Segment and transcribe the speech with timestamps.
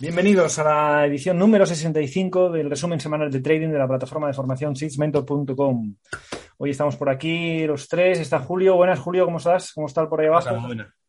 [0.00, 4.32] Bienvenidos a la edición número 65 del resumen semanal de trading de la plataforma de
[4.32, 5.94] formación sixmentor.com.
[6.58, 8.18] Hoy estamos por aquí los tres.
[8.18, 8.76] Está Julio.
[8.76, 9.26] Buenas, Julio.
[9.26, 9.72] ¿Cómo estás?
[9.74, 10.56] ¿Cómo está por ahí abajo?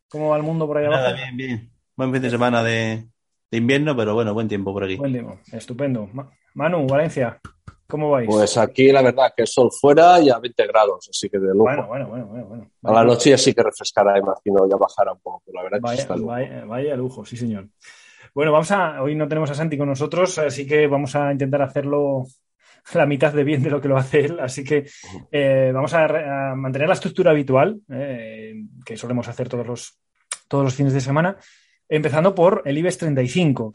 [0.10, 1.16] ¿Cómo va el mundo por ahí Nada, abajo?
[1.24, 1.72] bien, bien.
[1.96, 3.08] Buen fin de semana de,
[3.50, 4.98] de invierno, pero bueno, buen tiempo por aquí.
[4.98, 5.40] Buen tiempo.
[5.54, 6.08] Estupendo.
[6.12, 7.40] Ma- Manu, Valencia,
[7.88, 8.28] ¿cómo vais?
[8.30, 11.54] Pues aquí la verdad que el sol fuera y a 20 grados, así que de
[11.54, 11.64] lujo.
[11.64, 12.46] bueno, bueno, bueno, bueno.
[12.48, 12.72] bueno.
[12.84, 15.78] A la noche ya sí que refrescará, imagino, ya bajará un poco, pero la verdad
[15.78, 16.28] que Vaya, está lujo.
[16.28, 17.70] vaya, vaya lujo, sí, señor.
[18.34, 19.02] Bueno, vamos a.
[19.02, 22.26] Hoy no tenemos a Santi con nosotros, así que vamos a intentar hacerlo
[22.94, 24.40] la mitad de bien de lo que lo hace él.
[24.40, 24.86] Así que
[25.32, 28.54] eh, vamos a, a mantener la estructura habitual eh,
[28.86, 30.00] que solemos hacer todos los,
[30.48, 31.38] todos los fines de semana,
[31.90, 33.74] empezando por el IBEX 35.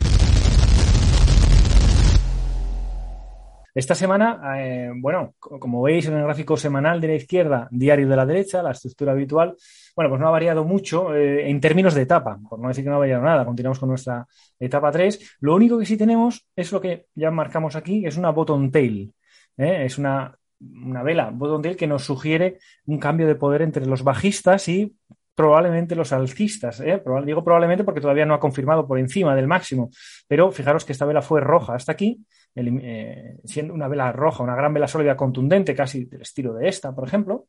[3.76, 8.08] Esta semana, eh, bueno, co- como veis en el gráfico semanal de la izquierda, diario
[8.08, 9.54] de la derecha, la estructura habitual,
[9.94, 12.88] bueno, pues no ha variado mucho eh, en términos de etapa, por no decir que
[12.90, 13.44] no ha variado nada.
[13.44, 14.26] Continuamos con nuestra
[14.58, 15.36] etapa 3.
[15.40, 18.70] Lo único que sí tenemos es lo que ya marcamos aquí, que es una bottom
[18.70, 19.12] tail.
[19.58, 19.84] ¿eh?
[19.84, 24.02] Es una, una vela bottom tail que nos sugiere un cambio de poder entre los
[24.02, 24.96] bajistas y
[25.34, 26.82] probablemente los alcistas.
[27.26, 29.90] Digo probablemente porque todavía no ha confirmado por encima del máximo,
[30.26, 32.24] pero fijaros que esta vela fue roja hasta aquí,
[32.56, 36.94] eh, siendo una vela roja, una gran vela sólida contundente, casi del estilo de esta,
[36.94, 37.46] por ejemplo.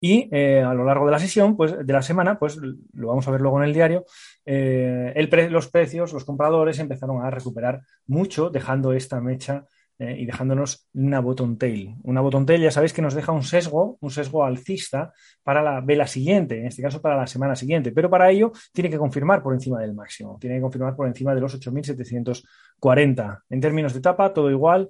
[0.00, 3.26] Y eh, a lo largo de la sesión, pues de la semana, pues lo vamos
[3.26, 4.04] a ver luego en el diario,
[4.44, 9.64] eh, los precios, los compradores empezaron a recuperar mucho, dejando esta mecha
[10.00, 11.96] eh, y dejándonos una bottom tail.
[12.04, 15.80] Una bottom tail, ya sabéis que nos deja un sesgo, un sesgo alcista para la
[15.80, 19.42] vela siguiente, en este caso para la semana siguiente, pero para ello tiene que confirmar
[19.42, 23.42] por encima del máximo, tiene que confirmar por encima de los 8.740.
[23.50, 24.88] En términos de etapa, todo igual,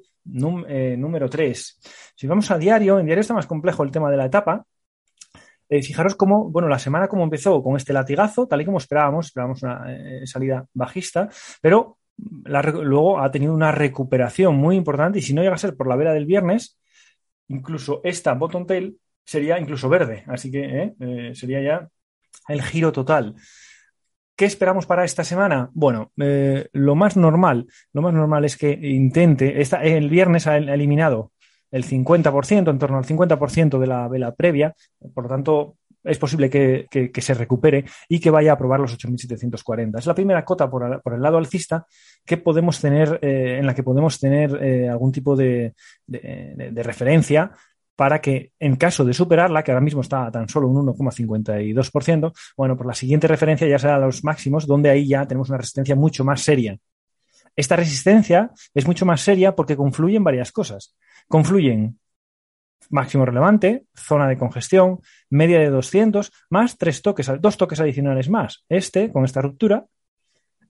[0.69, 1.81] eh, número 3.
[2.15, 4.67] Si vamos a diario, en diario está más complejo el tema de la etapa,
[5.71, 9.29] eh, fijaros cómo, bueno, la semana como empezó con este latigazo, tal y como esperábamos,
[9.29, 9.87] esperábamos una
[10.27, 11.31] salida bajista,
[11.63, 15.89] pero luego ha tenido una recuperación muy importante y si no llega a ser por
[15.89, 16.79] la vela del viernes,
[17.49, 21.89] incluso esta bottom tail sería incluso verde, así que eh, eh, sería ya
[22.49, 23.35] el giro total.
[24.35, 25.69] ¿Qué esperamos para esta semana?
[25.73, 31.33] Bueno, eh, lo más normal, lo más normal es que intente, el viernes ha eliminado
[31.71, 34.75] el 50%, en torno al 50% de la vela previa,
[35.13, 35.77] por lo tanto,
[36.09, 39.99] es posible que, se recupere y que vaya a probar los 8.740.
[39.99, 41.87] Es la primera cota por, por el lado alcista
[42.25, 45.75] que podemos tener, eh, en la que podemos tener eh, algún tipo de,
[46.07, 47.53] referencia
[47.97, 52.77] para que en caso de superarla, que ahora mismo está tan solo un 1,52%, bueno,
[52.77, 56.25] pues la siguiente referencia ya será los máximos, donde ahí ya tenemos una resistencia mucho
[56.25, 56.79] más seria.
[57.57, 60.95] Esta resistencia es mucho más seria porque confluyen varias cosas.
[61.27, 61.99] Confluyen
[62.91, 65.01] máximo relevante, zona de congestión,
[65.31, 68.65] media de 200, más tres toques, dos toques adicionales más.
[68.69, 69.87] Este, con esta ruptura,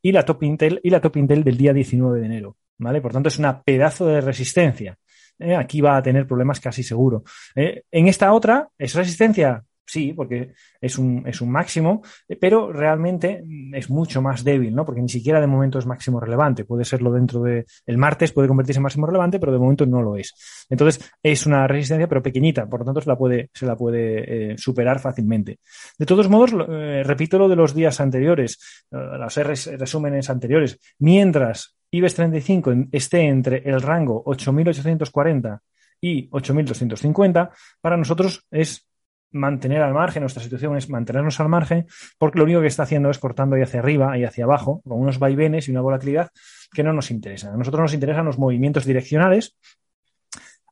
[0.02, 2.56] y la top Intel, y la top Intel del día 19 de enero.
[2.78, 3.00] ¿vale?
[3.00, 4.96] Por tanto, es una pedazo de resistencia.
[5.38, 7.24] Eh, aquí va a tener problemas casi seguro.
[7.54, 9.64] Eh, en esta otra, ¿es resistencia?
[9.90, 12.02] Sí, porque es un, es un máximo,
[12.38, 14.84] pero realmente es mucho más débil, ¿no?
[14.84, 16.66] Porque ni siquiera de momento es máximo relevante.
[16.66, 20.02] Puede serlo dentro de el martes, puede convertirse en máximo relevante, pero de momento no
[20.02, 20.34] lo es.
[20.68, 24.52] Entonces, es una resistencia, pero pequeñita, por lo tanto, se la puede, se la puede
[24.52, 25.58] eh, superar fácilmente.
[25.98, 28.58] De todos modos, eh, repito lo de los días anteriores,
[28.92, 30.78] eh, los res- resúmenes anteriores.
[30.98, 35.60] Mientras IBEX 35 en- esté entre el rango 8.840
[36.02, 38.84] y 8.250, para nosotros es
[39.30, 41.86] mantener al margen, nuestra situación es mantenernos al margen,
[42.18, 45.00] porque lo único que está haciendo es cortando ahí hacia arriba y hacia abajo, con
[45.00, 46.30] unos vaivenes y una volatilidad
[46.72, 47.54] que no nos interesan.
[47.54, 49.56] A nosotros nos interesan los movimientos direccionales,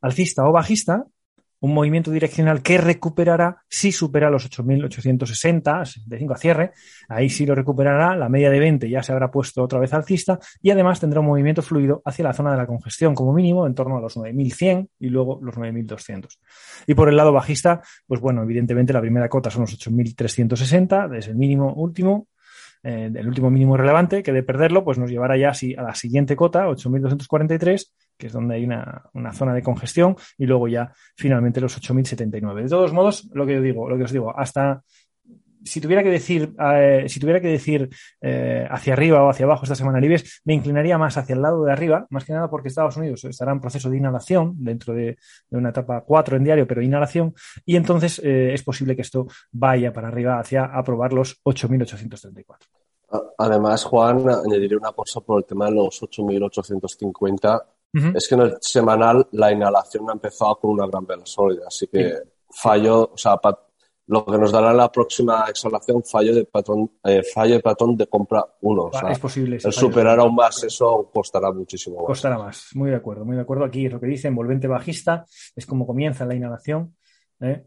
[0.00, 1.04] alcista o bajista,
[1.60, 6.72] un movimiento direccional que recuperará si supera los 8.860, 65 a cierre,
[7.08, 10.38] ahí sí lo recuperará, la media de 20 ya se habrá puesto otra vez alcista
[10.60, 13.74] y además tendrá un movimiento fluido hacia la zona de la congestión como mínimo en
[13.74, 16.38] torno a los 9.100 y luego los 9.200.
[16.86, 21.28] Y por el lado bajista, pues bueno, evidentemente la primera cota son los 8.360, es
[21.28, 22.28] el mínimo último,
[22.82, 26.36] eh, del último mínimo relevante, que de perderlo, pues nos llevará ya a la siguiente
[26.36, 31.60] cota, 8.243, que es donde hay una, una, zona de congestión, y luego ya finalmente
[31.60, 32.62] los 8.079.
[32.62, 34.82] De todos modos, lo que yo digo, lo que os digo, hasta
[35.66, 37.90] si tuviera que decir, eh, si tuviera que decir
[38.20, 41.64] eh, hacia arriba o hacia abajo esta semana libres, me inclinaría más hacia el lado
[41.64, 45.18] de arriba, más que nada porque Estados Unidos estará en proceso de inhalación dentro de,
[45.50, 47.34] una etapa 4 en diario, pero inhalación,
[47.64, 52.56] y entonces eh, es posible que esto vaya para arriba hacia aprobar los 8.834.
[53.38, 57.62] Además, Juan, añadiré una cosa por el tema de los 8.850.
[58.14, 61.86] Es que en el semanal la inhalación ha empezado con una gran vela sólida, así
[61.86, 62.12] que
[62.50, 63.38] fallo, o sea,
[64.08, 68.06] lo que nos dará la próxima exhalación fallo de patrón, eh, fallo de patrón de
[68.06, 68.90] compra 1.
[69.10, 69.58] es posible.
[69.62, 72.06] El superar aún más eso costará muchísimo más.
[72.06, 73.64] Costará más, muy de acuerdo, muy de acuerdo.
[73.64, 76.96] Aquí es lo que dice, envolvente bajista, es como comienza la inhalación.
[77.40, 77.64] ¿eh?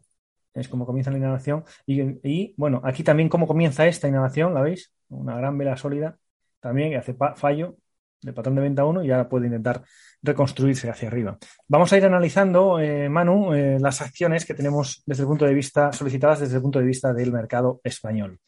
[0.53, 1.63] Es como comienza la inhalación.
[1.85, 4.93] Y, bueno, aquí también como comienza esta inhalación, ¿la veis?
[5.09, 6.17] Una gran vela sólida,
[6.59, 7.75] también hace fallo
[8.21, 9.83] de patrón de venta 1 y ahora puede intentar
[10.21, 11.37] reconstruirse hacia arriba.
[11.67, 15.53] Vamos a ir analizando, eh, Manu, eh, las acciones que tenemos desde el punto de
[15.53, 18.39] vista, solicitadas desde el punto de vista del mercado español.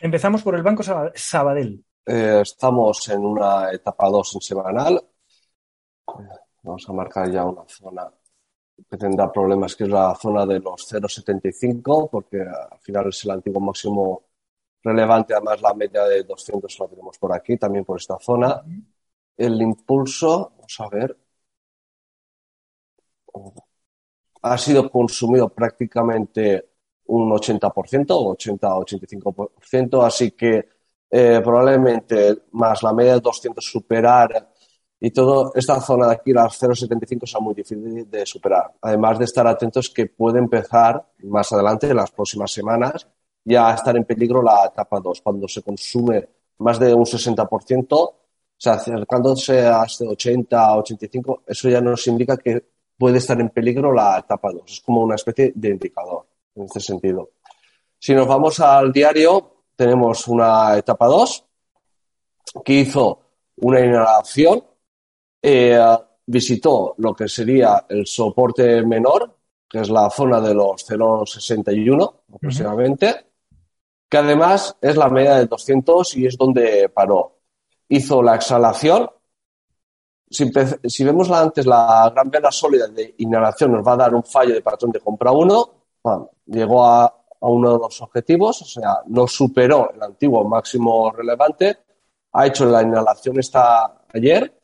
[0.00, 0.82] Empezamos por el Banco
[1.14, 1.84] Sabadell.
[2.06, 5.00] Eh, estamos en una etapa 2 en semanal.
[6.62, 8.10] Vamos a marcar ya una zona
[8.88, 13.30] que tendrá problemas, que es la zona de los 0,75, porque al final es el
[13.32, 14.29] antiguo máximo
[14.82, 18.62] relevante, además la media de 200 la tenemos por aquí, también por esta zona.
[19.36, 21.16] El impulso, vamos a ver,
[24.42, 26.70] ha sido consumido prácticamente
[27.06, 28.06] un 80%,
[28.36, 30.68] 80-85%, así que
[31.10, 34.48] eh, probablemente más la media de 200 superar
[35.00, 38.74] y toda esta zona de aquí, las 0,75, sea muy difícil de superar.
[38.82, 43.08] Además de estar atentos que puede empezar más adelante, en las próximas semanas,
[43.44, 45.20] ya estar en peligro la etapa 2.
[45.22, 46.28] Cuando se consume
[46.58, 48.14] más de un 60%, o
[48.56, 52.62] sea, acercándose a este 80, 85, eso ya nos indica que
[52.98, 54.62] puede estar en peligro la etapa 2.
[54.70, 57.30] Es como una especie de indicador en este sentido.
[57.98, 61.44] Si nos vamos al diario, tenemos una etapa 2
[62.64, 63.20] que hizo
[63.56, 64.62] una inhalación,
[65.40, 65.78] eh,
[66.26, 69.36] visitó lo que sería el soporte menor,
[69.68, 73.29] que es la zona de los 0,61 aproximadamente,
[74.10, 77.38] que además es la media de 200 y es donde paró.
[77.88, 79.08] Hizo la exhalación.
[80.28, 84.54] Si, vemos antes la gran vela sólida de inhalación, nos va a dar un fallo
[84.54, 85.70] de patrón de compra 1.
[86.46, 91.78] llegó a, uno de los objetivos, o sea, no superó el antiguo máximo relevante.
[92.32, 94.60] Ha hecho la inhalación esta ayer.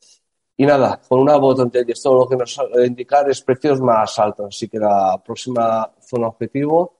[0.58, 3.80] Y nada, con una botante y esto lo que nos va a indicar es precios
[3.80, 4.46] más altos.
[4.48, 6.95] Así que la próxima zona objetivo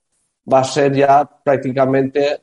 [0.53, 2.43] va a ser ya prácticamente,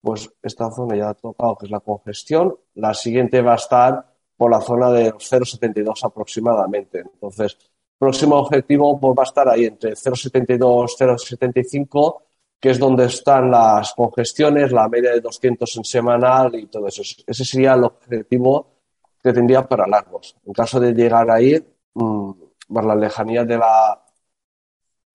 [0.00, 2.56] pues esta zona ya ha tocado, que es la congestión.
[2.74, 4.06] La siguiente va a estar
[4.36, 7.00] por la zona de 0,72 aproximadamente.
[7.00, 7.58] Entonces,
[7.98, 12.22] próximo objetivo pues, va a estar ahí entre 0,72, 0,75,
[12.58, 17.02] que es donde están las congestiones, la media de 200 en semanal y todo eso.
[17.26, 18.80] Ese sería el objetivo
[19.22, 20.36] que tendría para largos.
[20.46, 21.62] En caso de llegar ahí,
[21.94, 22.30] mmm,
[22.70, 24.02] la lejanía de la,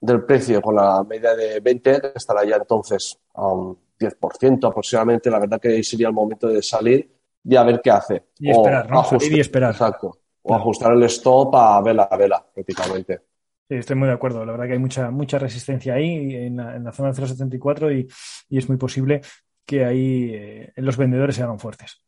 [0.05, 5.29] del precio con la media de 20, estará ya entonces a un 10% aproximadamente.
[5.29, 7.09] La verdad que sería el momento de salir
[7.43, 8.23] y a ver qué hace.
[8.39, 9.03] Y esperar, ¿no?
[9.19, 9.71] y esperar.
[9.71, 10.19] Exacto.
[10.43, 13.21] O ajustar el stop a vela a vela, prácticamente.
[13.67, 14.45] Sí, estoy muy de acuerdo.
[14.45, 17.99] La verdad que hay mucha, mucha resistencia ahí en la, en la zona del 0,74
[17.99, 18.07] y,
[18.49, 19.21] y, es muy posible
[19.65, 22.03] que ahí eh, los vendedores se hagan fuertes.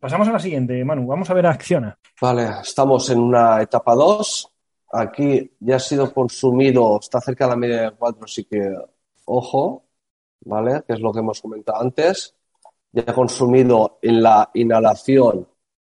[0.00, 1.06] Pasamos a la siguiente, Manu.
[1.06, 1.98] Vamos a ver a Acciona.
[2.20, 4.52] Vale, estamos en una etapa 2.
[4.92, 8.74] Aquí ya ha sido consumido, está cerca de la media de 4, así que
[9.26, 9.84] ojo,
[10.44, 10.82] ¿vale?
[10.86, 12.34] Que es lo que hemos comentado antes.
[12.92, 15.46] Ya ha consumido en la inhalación,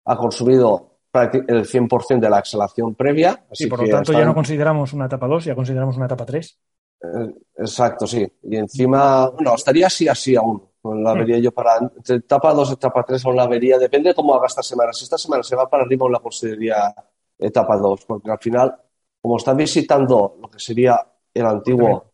[0.05, 3.45] ha consumido el 100% de la exhalación previa.
[3.49, 6.59] Así por lo tanto ya no consideramos una etapa 2, ya consideramos una etapa 3.
[7.03, 8.27] Eh, exacto, sí.
[8.43, 10.70] Y encima, bueno, estaría así, así aún.
[10.83, 11.17] La hmm.
[11.17, 14.33] vería yo para entre etapa 2 y etapa 3 aún la vería, depende de cómo
[14.33, 14.93] haga esta semana.
[14.93, 16.93] Si esta semana se va para arriba, aún la consideraría
[17.37, 18.75] etapa 2, porque al final,
[19.21, 20.99] como está visitando lo que sería
[21.33, 22.11] el antiguo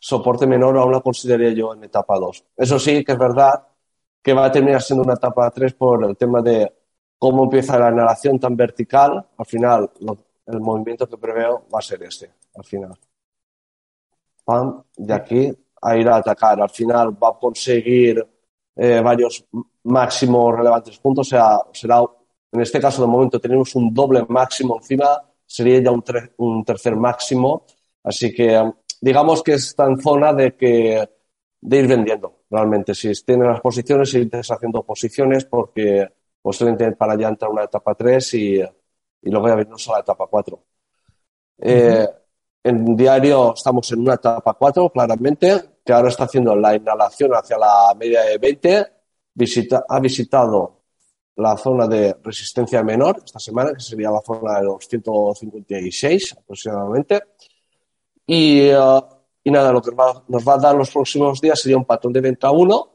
[0.00, 2.44] soporte menor, aún la consideraría yo en etapa 2.
[2.56, 3.66] Eso sí, que es verdad
[4.22, 6.72] que va a terminar siendo una etapa 3 por el tema de
[7.18, 9.26] cómo empieza la inhalación tan vertical.
[9.36, 9.90] Al final,
[10.46, 12.98] el movimiento que preveo va a ser este, al final.
[14.44, 16.60] Pam, de aquí a ir a atacar.
[16.60, 18.24] Al final va a conseguir
[18.76, 19.44] eh, varios
[19.84, 22.02] máximos relevantes puntos, o sea, será
[22.52, 26.04] en este caso de momento tenemos un doble máximo encima, sería ya un,
[26.36, 27.64] un tercer máximo,
[28.02, 31.08] así que digamos que está en zona de que
[31.60, 32.94] de ir vendiendo realmente.
[32.94, 36.08] Si tienen las posiciones, ir deshaciendo posiciones porque
[36.40, 40.26] posiblemente para allá entra una etapa 3 y, y luego ya venimos a la etapa
[40.28, 40.64] 4.
[41.58, 42.08] Eh,
[42.62, 47.58] en diario estamos en una etapa 4, claramente, que ahora está haciendo la inhalación hacia
[47.58, 48.92] la media de 20.
[49.34, 50.82] Visita, ha visitado
[51.36, 57.22] la zona de resistencia menor esta semana, que sería la zona de los 156 aproximadamente.
[58.26, 59.00] Y, eh,
[59.42, 59.90] y nada, lo que
[60.28, 62.90] nos va a dar los próximos días sería un patrón de venta 1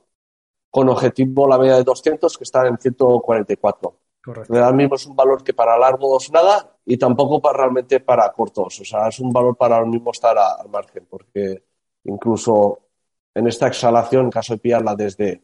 [0.72, 3.96] con objetivo la media de 200 que está en 144.
[4.24, 4.54] Correcto.
[4.54, 8.80] Ahora mismo es un valor que para largos nada y tampoco para realmente para cortos.
[8.82, 11.64] O sea, es un valor para ahora mismo estar al margen, porque
[12.04, 12.88] incluso
[13.34, 15.44] en esta exhalación, en caso de pillarla desde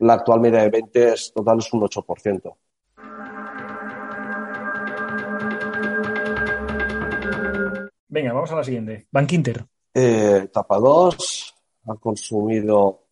[0.00, 2.56] la actual media de 20, es total es un 8%.
[8.08, 9.06] Venga, vamos a la siguiente.
[9.10, 9.66] Bank Inter.
[9.94, 11.54] Eh, etapa 2
[11.88, 13.08] ha consumido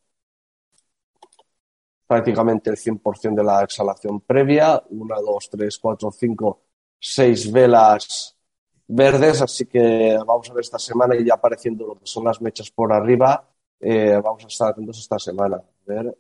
[2.07, 4.83] prácticamente el 100% de la exhalación previa.
[4.91, 6.63] Una, dos, tres, cuatro, cinco,
[6.99, 8.36] seis velas
[8.89, 9.43] verdes.
[9.43, 12.71] Así que vamos a ver esta semana y ya apareciendo lo que son las mechas
[12.71, 13.49] por arriba.
[13.81, 15.63] Eh, vamos a estar atentos esta semana.
[15.87, 16.17] Ver.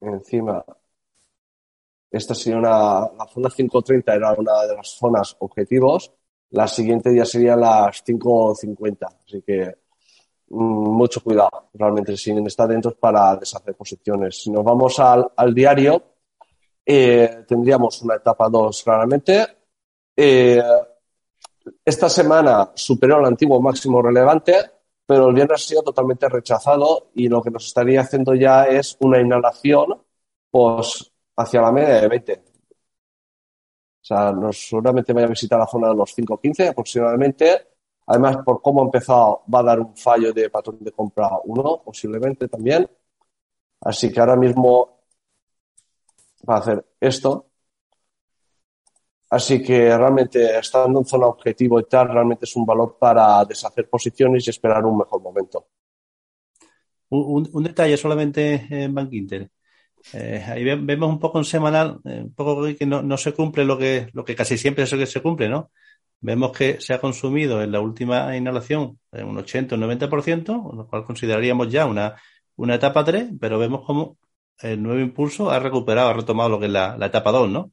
[0.00, 0.64] Encima.
[2.10, 6.12] Esta sería una, la zona 530 era una de las zonas objetivos.
[6.50, 9.06] La siguiente ya sería las 550.
[9.06, 9.74] Así que
[10.50, 14.42] Mm, mucho cuidado, realmente, si está dentro para deshacer posiciones.
[14.42, 16.02] Si nos vamos al, diario,
[16.84, 19.46] eh, tendríamos una etapa 2 claramente.
[20.16, 20.62] Eh,
[21.84, 24.54] esta semana superó el antiguo máximo relevante,
[25.06, 28.96] pero el viernes ha sido totalmente rechazado y lo que nos estaría haciendo ya es
[29.00, 30.00] una inhalación
[30.50, 32.42] pues, hacia la media de 20.
[34.02, 37.70] O sea, nos seguramente vaya a visitar la zona de los 5.15 aproximadamente
[38.10, 41.82] Además, por cómo ha empezado, va a dar un fallo de patrón de compra 1,
[41.84, 42.90] posiblemente también.
[43.80, 45.04] Así que ahora mismo
[46.48, 47.49] va a hacer esto.
[49.30, 53.88] Así que realmente, estando en zona objetivo y tal, realmente es un valor para deshacer
[53.88, 55.68] posiciones y esperar un mejor momento.
[57.10, 59.50] Un, detalle solamente en Bank Inter.
[60.12, 63.64] Eh, ahí vemos un poco en semanal, eh, un poco que no, no, se cumple
[63.64, 65.70] lo que, lo que casi siempre es lo que se cumple, ¿no?
[66.20, 70.86] Vemos que se ha consumido en la última inhalación un 80 o un 90%, lo
[70.86, 72.16] cual consideraríamos ya una,
[72.56, 74.18] una etapa 3, pero vemos como
[74.58, 77.72] el nuevo impulso ha recuperado, ha retomado lo que es la, etapa 2, ¿no?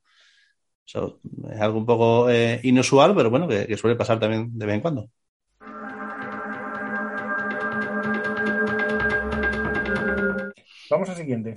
[0.88, 4.82] Es algo un poco eh, inusual, pero bueno, que, suele pasar también de vez en
[4.82, 5.10] cuando.
[10.90, 11.56] Vamos al siguiente.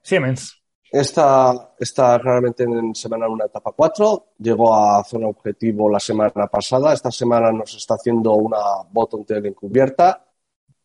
[0.00, 0.60] Siemens.
[0.90, 4.28] Esta está claramente en semana una etapa 4.
[4.38, 6.92] Llegó a zona objetivo la semana pasada.
[6.94, 8.58] Esta semana nos está haciendo una
[8.90, 10.24] bottom tail encubierta.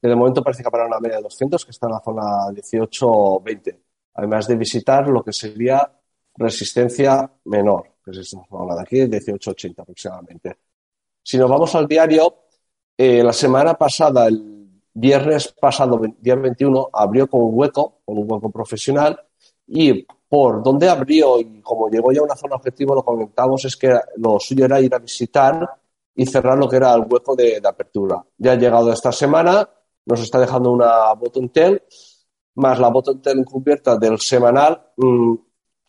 [0.02, 2.24] Que de momento parece que para una media de 200, que está en la zona
[2.52, 3.78] 18-20.
[4.16, 5.99] Además de visitar lo que sería
[6.40, 10.58] resistencia menor, que es esta zona de aquí, 18-80 aproximadamente.
[11.22, 12.34] Si nos vamos al diario,
[12.98, 18.32] eh, la semana pasada, el viernes pasado, día 21, abrió con un hueco, con un
[18.32, 19.20] hueco profesional
[19.68, 23.76] y por donde abrió y como llegó ya a una zona objetivo, lo comentamos es
[23.76, 25.70] que lo suyo era ir a visitar
[26.16, 28.24] y cerrar lo que era el hueco de, apertura.
[28.38, 29.70] Ya ha llegado esta semana,
[30.06, 31.82] nos está dejando una bottom tail,
[32.56, 34.92] más la bottom tail encubierta del semanal.
[34.98, 35.36] Mm,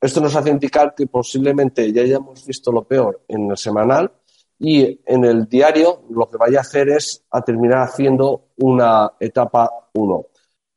[0.01, 4.11] esto nos hace indicar que posiblemente ya hayamos visto lo peor en el semanal
[4.59, 9.71] y en el diario lo que vaya a hacer es a terminar haciendo una etapa
[9.95, 10.27] 1.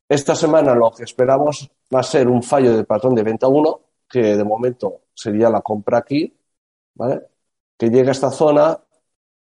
[0.09, 3.81] Esta semana lo que esperamos va a ser un fallo de patrón de venta 1,
[4.09, 6.33] que de momento sería la compra aquí,
[6.95, 7.21] ¿vale?
[7.77, 8.79] Que llegue a esta zona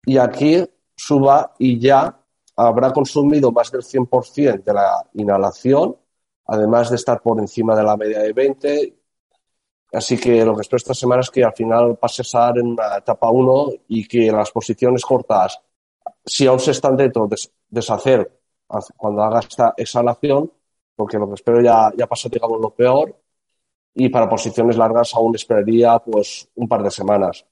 [0.06, 0.64] y aquí
[0.96, 2.20] suba y ya
[2.56, 5.96] habrá consumido más del 100% de la inhalación,
[6.46, 8.99] además de estar por encima de la media de 20.
[9.91, 12.67] Así que lo que espero esta semana es que al final pase a estar en
[12.67, 15.60] una etapa 1 y que las posiciones cortas,
[16.25, 17.38] si aún se están dentro, de
[17.69, 18.39] deshacer
[18.98, 20.51] cuando haga esta exhalación
[21.00, 23.15] porque lo que espero ya, ya pasó, digamos, lo peor.
[23.93, 27.46] Y para posiciones largas aún esperaría pues un par de semanas.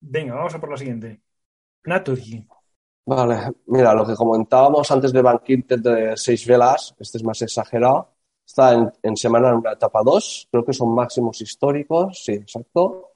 [0.00, 1.20] Venga, vamos a por la siguiente.
[1.84, 2.44] Naturgy.
[3.10, 8.10] Vale, mira, lo que comentábamos antes de Banquete de seis velas, este es más exagerado,
[8.46, 13.12] está en, en semana en una etapa 2, creo que son máximos históricos, sí, exacto.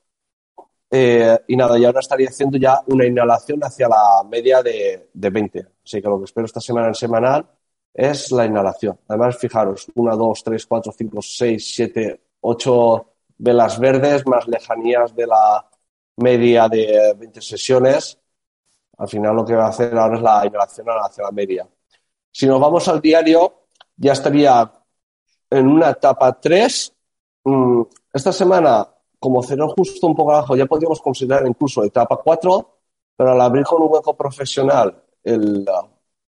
[0.90, 5.30] Eh, y nada, y ahora estaría haciendo ya una inhalación hacia la media de, de,
[5.30, 5.66] 20.
[5.84, 7.46] Así que lo que espero esta semana en semanal
[7.92, 8.98] es la inhalación.
[9.08, 13.06] Además, fijaros, 1, 2, 3, 4, 5, 6, 7, 8
[13.38, 15.68] velas verdes más lejanías de la
[16.16, 18.21] media de 20 sesiones.
[18.98, 21.68] Al final lo que va a hacer ahora es la inhalación hacia la media.
[22.30, 24.72] Si nos vamos al diario, ya estaría
[25.50, 26.94] en una etapa 3.
[27.44, 27.82] Mm,
[28.12, 32.78] esta semana, como cerró justo un poco abajo, ya podríamos considerar incluso etapa 4,
[33.16, 35.66] pero al abrir con un hueco profesional el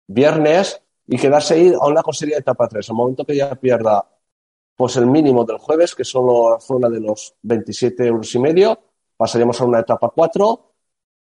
[0.07, 2.89] viernes y quedarse ahí, aún la conseguiría etapa 3.
[2.91, 4.07] Al momento que ya pierda
[4.77, 8.79] pues el mínimo del jueves, que son la zona de los 27 euros y medio,
[9.17, 10.68] pasaríamos a una etapa 4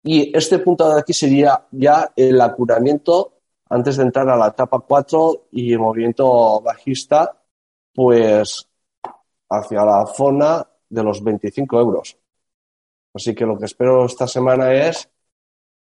[0.10, 3.34] y este punto de aquí sería ya el acuramiento
[3.70, 7.38] antes de entrar a la etapa 4 y el movimiento bajista,
[7.94, 8.70] pues
[9.50, 12.18] hacia la zona de los 25 euros.
[13.14, 15.10] Así que lo que espero esta semana es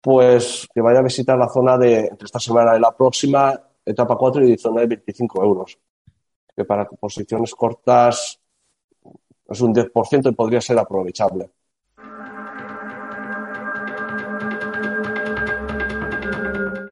[0.01, 4.17] pues que vaya a visitar la zona de entre esta semana y la próxima, etapa
[4.17, 5.79] 4 y zona de 25 euros.
[6.53, 8.37] Que para posiciones cortas
[9.47, 11.49] es un 10% y podría ser aprovechable.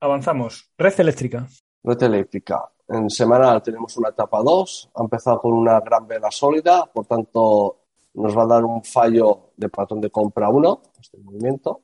[0.01, 0.71] Avanzamos.
[0.77, 1.47] Red eléctrica.
[1.83, 2.71] Red eléctrica.
[2.87, 4.91] En semanal tenemos una etapa 2.
[4.95, 7.79] Ha empezado con una gran vela sólida, por tanto
[8.13, 11.81] nos va a dar un fallo de patrón de compra 1, este movimiento,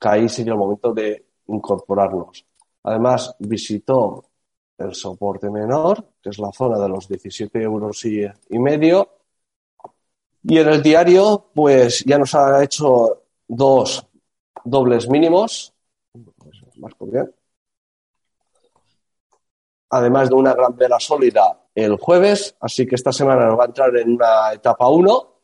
[0.00, 2.44] que ahí sería el momento de incorporarnos.
[2.82, 4.24] Además, visitó
[4.78, 9.08] el soporte menor, que es la zona de los 17 euros y, y medio.
[10.42, 14.06] Y en el diario, pues ya nos ha hecho dos
[14.64, 15.73] dobles mínimos,
[19.90, 23.66] Además de una gran vela sólida el jueves, así que esta semana nos va a
[23.66, 25.34] entrar en una etapa 1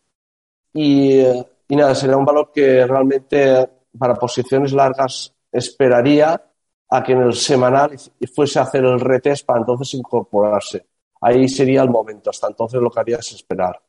[0.73, 3.69] y, y nada, sería un valor que realmente
[3.99, 6.41] para posiciones largas esperaría
[6.89, 7.97] a que en el semanal
[8.35, 10.87] fuese a hacer el retest para entonces incorporarse.
[11.21, 12.31] Ahí sería el momento.
[12.31, 13.81] Hasta entonces lo que haría es esperar.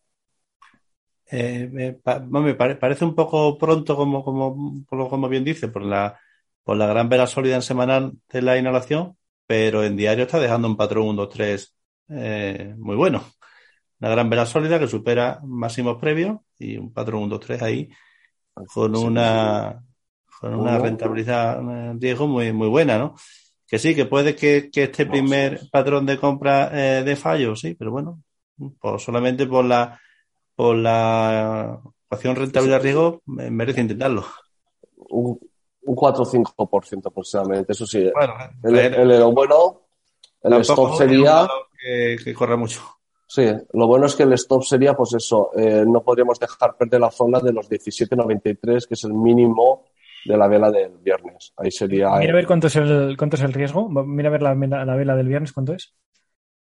[1.31, 6.19] Eh, me, parece un poco pronto, como, como, como bien dice, por la,
[6.63, 10.67] por la gran vela sólida en semanal de la inhalación, pero en diario está dejando
[10.67, 11.75] un patrón 1, 2, 3
[12.77, 13.23] muy bueno.
[13.99, 17.89] Una gran vela sólida que supera máximos previos y un patrón 1, 2, 3 ahí
[18.73, 19.83] con una,
[20.39, 23.15] con una rentabilidad en riesgo muy, muy buena, ¿no?
[23.67, 27.91] Que sí, que puede que, este primer patrón de compra eh, de fallo, sí, pero
[27.91, 28.21] bueno,
[28.79, 29.99] pues solamente por la
[30.55, 34.25] por la ecuación rentabilidad-riesgo merece intentarlo
[35.09, 35.39] un
[35.83, 38.09] 4 o 5% aproximadamente, eso sí.
[38.13, 39.81] Bueno, el, el, lo bueno,
[40.43, 41.47] el stop sería...
[41.83, 42.81] Que, que corre mucho.
[43.25, 46.99] Sí, lo bueno es que el stop sería, pues eso, eh, no podríamos dejar perder
[46.99, 49.85] la zona de los 17.93, que es el mínimo
[50.25, 51.53] de la vela del viernes.
[51.55, 52.09] Ahí sería.
[52.17, 53.87] Mira a ver cuánto es el, cuánto es el riesgo.
[53.89, 55.93] Mira a ver la, la vela del viernes, ¿cuánto es?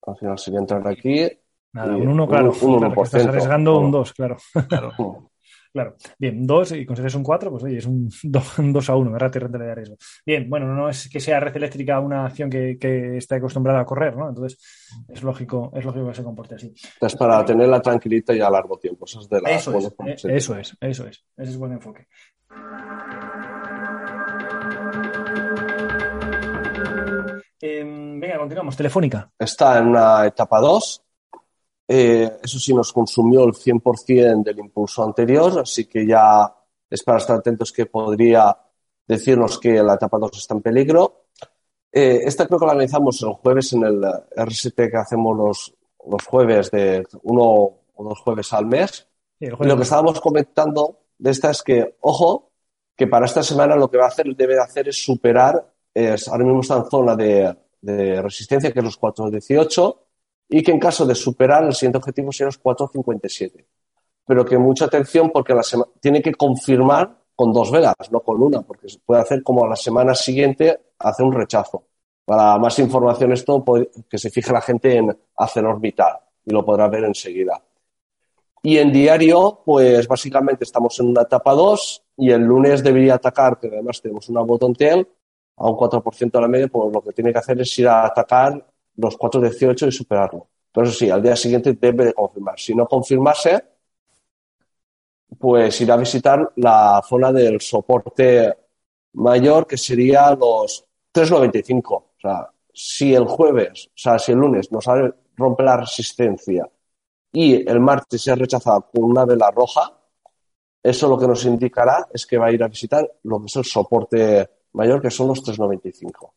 [0.06, 1.28] Al final sería entrar aquí.
[1.72, 2.52] Nada, un 1, claro.
[2.62, 3.02] Un, 1%.
[3.02, 4.36] estás arriesgando un 2, claro.
[4.68, 4.92] claro.
[5.72, 5.94] Claro.
[6.18, 9.30] Bien, dos y consigues un 4, pues oye, es un 2 a 1, ¿verdad?
[9.30, 9.96] Te de riesgo.
[10.26, 13.84] Bien, bueno, no es que sea red eléctrica una acción que, que esté acostumbrada a
[13.84, 14.28] correr, ¿no?
[14.28, 14.58] Entonces,
[15.08, 16.74] es lógico, es lógico que se comporte así.
[17.00, 19.04] Es para tenerla tranquilita y a largo tiempo.
[19.04, 21.24] Eso es, de la eso, es, eh, eso es, eso es.
[21.36, 22.06] Ese es buen enfoque.
[27.60, 28.76] Em, venga, continuamos.
[28.76, 29.30] Telefónica.
[29.38, 31.04] Está en una etapa 2
[31.92, 36.54] eh, eso sí nos consumió el 100% del impulso anterior, así que ya
[36.88, 38.56] es para estar atentos que podría
[39.08, 41.24] decirnos que la etapa 2 está en peligro.
[41.90, 44.04] Eh, esta creo que la analizamos el jueves en el
[44.36, 45.74] RST que hacemos los,
[46.08, 49.08] los jueves de uno o dos jueves al mes.
[49.40, 52.52] y lo que estábamos comentando de esta es que, ojo,
[52.96, 56.28] que para esta semana lo que va a hacer, debe de hacer es superar, es,
[56.28, 60.06] ahora mismo está en zona de, de resistencia, que es los 418,
[60.50, 63.64] y que en caso de superar el siguiente objetivo sería los 4,57.
[64.26, 65.62] Pero que mucha atención porque la
[66.00, 69.68] tiene que confirmar con dos velas, no con una, porque se puede hacer como a
[69.68, 71.84] la semana siguiente hacer un rechazo.
[72.24, 73.64] Para más información esto,
[74.08, 77.62] que se fije la gente en hacer orbital y lo podrá ver enseguida.
[78.62, 83.58] Y en diario, pues básicamente estamos en una etapa 2 y el lunes debería atacar,
[83.58, 85.08] que además tenemos una botón tail,
[85.56, 88.04] a un 4% a la media, pues lo que tiene que hacer es ir a
[88.04, 88.69] atacar
[89.00, 90.48] los 4.18 y superarlo.
[90.72, 92.58] Pero sí, al día siguiente debe de confirmar.
[92.58, 93.62] Si no confirmase,
[95.38, 98.54] pues irá a visitar la zona del soporte
[99.14, 101.94] mayor, que sería los 3.95.
[101.94, 104.84] O sea, si el jueves, o sea, si el lunes nos
[105.36, 106.68] rompe la resistencia
[107.32, 109.96] y el martes se ha rechazado con una vela roja,
[110.82, 113.56] eso lo que nos indicará es que va a ir a visitar lo que es
[113.56, 116.32] el soporte mayor, que son los 3.95.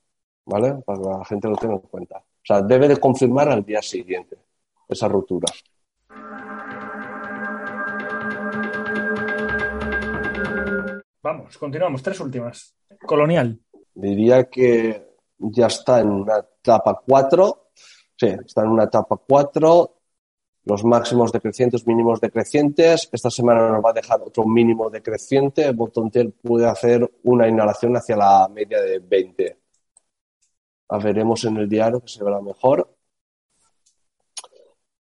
[0.45, 0.76] ¿vale?
[0.86, 2.23] Para que la gente lo tenga en cuenta.
[2.43, 4.38] O sea, debe de confirmar al día siguiente
[4.89, 5.47] esa ruptura.
[11.21, 12.03] Vamos, continuamos.
[12.03, 12.75] Tres últimas.
[13.06, 13.58] Colonial.
[13.93, 17.67] Diría que ya está en una etapa 4.
[18.17, 19.93] Sí, está en una etapa 4.
[20.65, 23.08] Los máximos decrecientes, mínimos decrecientes.
[23.10, 25.71] Esta semana nos va a dejar otro mínimo decreciente.
[25.71, 29.62] Botontel puede hacer una inhalación hacia la media de 20.
[30.89, 32.96] A veremos en el diario que se verá mejor.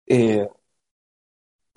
[0.07, 0.49] Eh,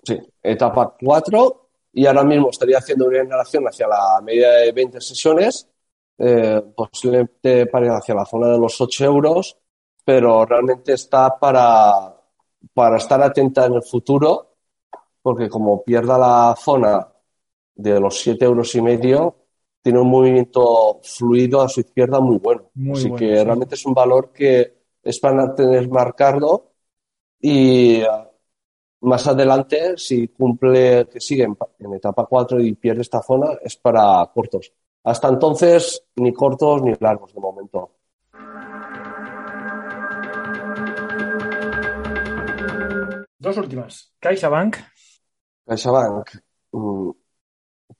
[0.04, 5.00] sí, etapa 4 y ahora mismo estaría haciendo una inhalación hacia la media de 20
[5.00, 5.70] sesiones,
[6.18, 9.58] eh, posiblemente para hacia la zona de los 8 euros,
[10.04, 12.20] pero realmente está para,
[12.74, 14.56] para estar atenta en el futuro,
[15.22, 17.08] porque como pierda la zona
[17.76, 19.42] de los 7 euros y medio,
[19.84, 22.72] tiene un movimiento fluido a su izquierda muy bueno.
[22.74, 23.43] Muy Así bueno, que sí.
[23.43, 26.72] realmente es un valor que es para tener marcado
[27.39, 28.08] y eh,
[29.02, 34.26] más adelante, si cumple, que sigue en etapa 4 y pierde esta zona, es para
[34.34, 34.72] cortos.
[35.04, 37.91] Hasta entonces, ni cortos ni largos de momento.
[43.38, 44.13] Dos últimas.
[44.22, 44.78] CaixaBank.
[45.65, 46.30] CaixaBank
[46.72, 47.10] mm,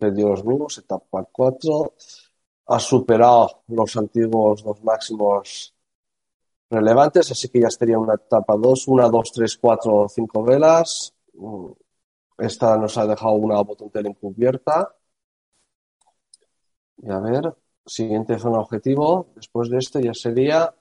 [0.04, 1.94] perdió los mismos, etapa 4,
[2.68, 5.74] ha superado los antiguos dos máximos
[6.70, 11.14] relevantes, así que ya estaría una etapa 2, 1, 2, 3, 4, 5 velas.
[11.34, 11.72] Mm,
[12.40, 14.94] Esta nos ha dejado una botontera encubierta.
[16.98, 17.54] Y a ver,
[17.86, 20.74] siguiente zona objetivo, después de esto ya sería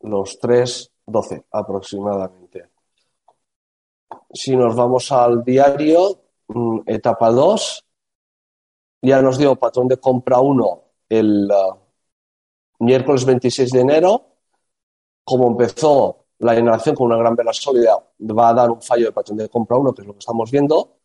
[0.00, 2.70] los 3, 12 aproximadamente.
[4.32, 6.27] Si nos vamos al diario,
[6.86, 7.84] etapa 2,
[9.02, 14.24] ya nos dio patrón de compra 1 el uh, miércoles 26 de enero.
[15.24, 19.12] Como empezó la inhalación con una gran vela sólida, va a dar un fallo de
[19.12, 20.98] patrón de compra 1, que es lo que estamos viendo.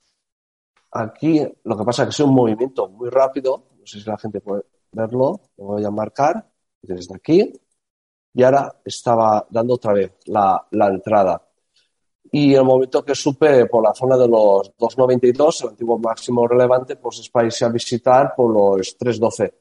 [0.92, 4.18] Aquí lo que pasa es que es un movimiento muy rápido, no sé si la
[4.18, 6.48] gente puede verlo, lo voy a marcar
[6.82, 7.52] desde aquí.
[8.36, 11.42] Y ahora estaba dando otra vez la, la entrada
[12.36, 16.96] y el momento que supere por la zona de los 2.92, el antiguo máximo relevante,
[16.96, 19.54] pues es para irse a visitar por los 3.12.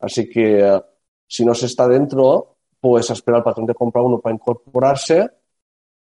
[0.00, 0.82] Así que eh,
[1.24, 5.30] si no se está dentro, pues a esperar el patrón de compra 1 para incorporarse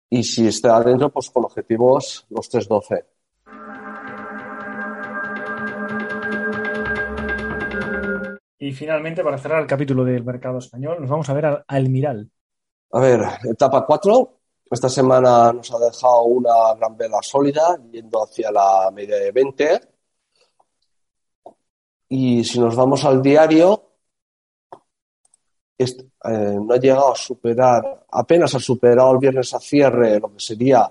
[0.09, 3.05] y si está adentro, pues con objetivos los 3.12.
[8.59, 12.29] Y finalmente, para cerrar el capítulo del mercado español, nos vamos a ver al Almiral.
[12.91, 14.40] A ver, etapa 4.
[14.71, 19.81] Esta semana nos ha dejado una gran vela sólida yendo hacia la media de 20.
[22.07, 23.91] Y si nos vamos al diario,
[25.77, 25.85] eh,
[26.23, 30.89] no ha llegado a superar, apenas ha superado el viernes a cierre lo que sería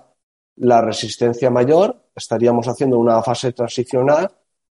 [0.57, 2.09] la resistencia mayor.
[2.15, 4.31] Estaríamos haciendo una fase transicional.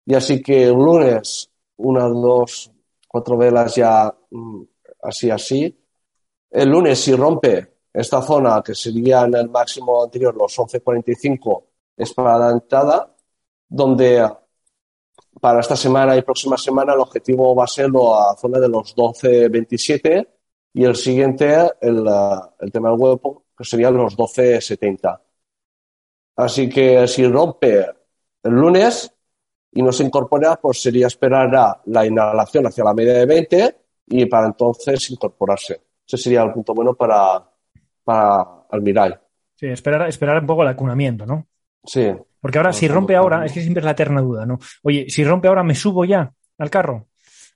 [0.05, 2.71] Y así que el lunes, una, dos,
[3.07, 4.61] cuatro velas ya mm,
[5.01, 5.75] así, así.
[6.51, 11.63] El lunes, si rompe esta zona, que sería en el máximo anterior, los 11.45,
[11.97, 13.15] es para la entrada,
[13.67, 14.27] donde
[15.39, 18.95] para esta semana y próxima semana el objetivo va a ser la zona de los
[18.95, 20.27] 12.27
[20.73, 22.05] y el siguiente, el,
[22.59, 25.19] el tema del huevo, que serían los 12.70.
[26.35, 27.85] Así que si rompe
[28.43, 29.13] el lunes
[29.73, 33.75] y no se incorpora, pues sería esperar a la inhalación hacia la media de 20
[34.07, 35.81] y para entonces incorporarse.
[36.05, 37.50] Ese sería el punto bueno para,
[38.11, 39.21] para Almiral.
[39.55, 41.47] Sí, esperar, esperar un poco el acunamiento, ¿no?
[41.83, 44.59] Sí, Porque ahora, si rompe ahora, es que siempre es la eterna duda, ¿no?
[44.83, 47.07] Oye, si rompe ahora, ¿me subo ya al carro?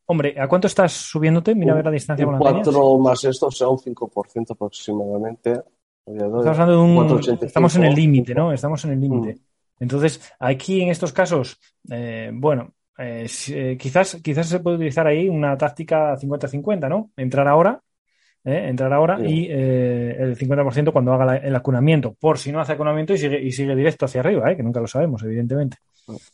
[0.07, 1.55] Hombre, ¿a cuánto estás subiéndote?
[1.55, 2.67] Mira a ver la distancia un con la tenías.
[2.67, 5.61] 4 más esto sea un 5% aproximadamente.
[6.05, 6.95] Estamos hablando de un.
[7.09, 7.43] 4,85.
[7.43, 8.51] Estamos en el límite, ¿no?
[8.51, 9.33] Estamos en el límite.
[9.33, 9.83] Mm.
[9.83, 15.27] Entonces, aquí en estos casos, eh, bueno, eh, eh, quizás, quizás se puede utilizar ahí
[15.27, 17.11] una táctica 50-50, ¿no?
[17.17, 17.81] Entrar ahora,
[18.45, 18.67] ¿eh?
[18.69, 19.25] entrar ahora Sí.
[19.25, 23.17] y eh, el 50% cuando haga la- el acunamiento, por si no hace acunamiento y
[23.17, 24.55] sigue, y sigue directo hacia arriba, ¿eh?
[24.55, 25.77] que nunca lo sabemos, evidentemente.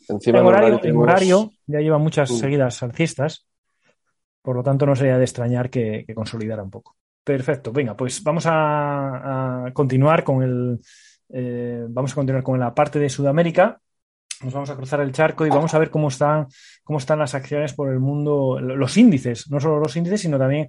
[0.10, 2.36] Encima En horario, en tenemos- horario ya lleva muchas Mm.
[2.36, 3.47] seguidas alcistas,
[4.41, 6.95] por lo tanto no sería de extrañar que, que consolidara un poco.
[7.24, 10.80] Perfecto, venga, pues vamos a, a continuar con el
[11.93, 13.80] vamos a continuar con la parte de Sudamérica.
[14.43, 16.47] Nos vamos a cruzar el charco y vamos a ver cómo están,
[16.84, 20.67] cómo están las acciones por el mundo, los índices, no solo los índices, sino también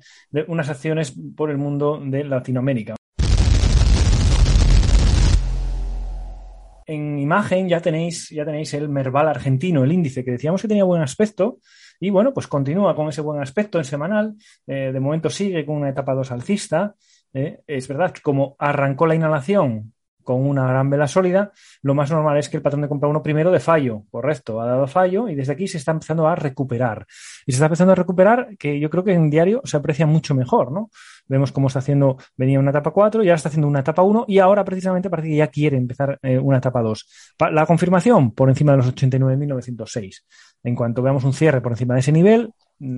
[0.48, 2.96] unas acciones por el mundo de Latinoamérica.
[6.84, 10.84] En imagen ya tenéis, ya tenéis el Merval argentino, el índice que decíamos que tenía
[10.84, 11.58] buen aspecto
[11.98, 14.34] Y bueno, pues continúa con ese buen aspecto en semanal.
[14.66, 16.94] Eh, de momento sigue con una etapa 2 alcista.
[17.32, 22.38] Eh, es verdad como arrancó la inhalación con una gran vela sólida, lo más normal
[22.38, 25.34] es que el patrón de compra uno primero de fallo, correcto, ha dado fallo y
[25.34, 27.06] desde aquí se está empezando a recuperar.
[27.46, 30.34] Y se está empezando a recuperar que yo creo que en diario se aprecia mucho
[30.34, 30.90] mejor, ¿no?
[31.26, 34.24] Vemos cómo está haciendo, venía una etapa 4 y ahora está haciendo una etapa 1
[34.28, 37.34] y ahora precisamente parece que ya quiere empezar eh, una etapa 2.
[37.52, 40.24] La confirmación por encima de los 89.906.
[40.64, 42.52] En cuanto veamos un cierre por encima de ese nivel,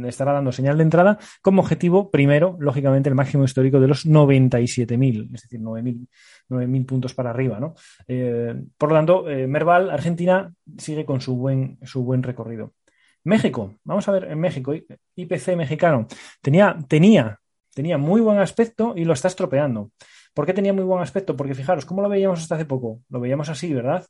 [0.07, 5.35] estará dando señal de entrada como objetivo primero, lógicamente, el máximo histórico de los 97.000,
[5.35, 7.61] es decir, 9.000 puntos para arriba.
[7.61, 7.75] ¿no?
[8.07, 12.73] Eh, por lo tanto, eh, Merval, Argentina, sigue con su buen, su buen recorrido.
[13.25, 14.75] México, vamos a ver en México,
[15.17, 16.07] IPC mexicano,
[16.43, 17.41] tenía, tenía,
[17.75, 19.93] tenía muy buen aspecto y lo está estropeando.
[20.35, 21.37] ¿Por qué tenía muy buen aspecto?
[21.37, 23.01] Porque fijaros, ¿cómo lo veíamos hasta hace poco?
[23.09, 24.05] Lo veíamos así, ¿verdad?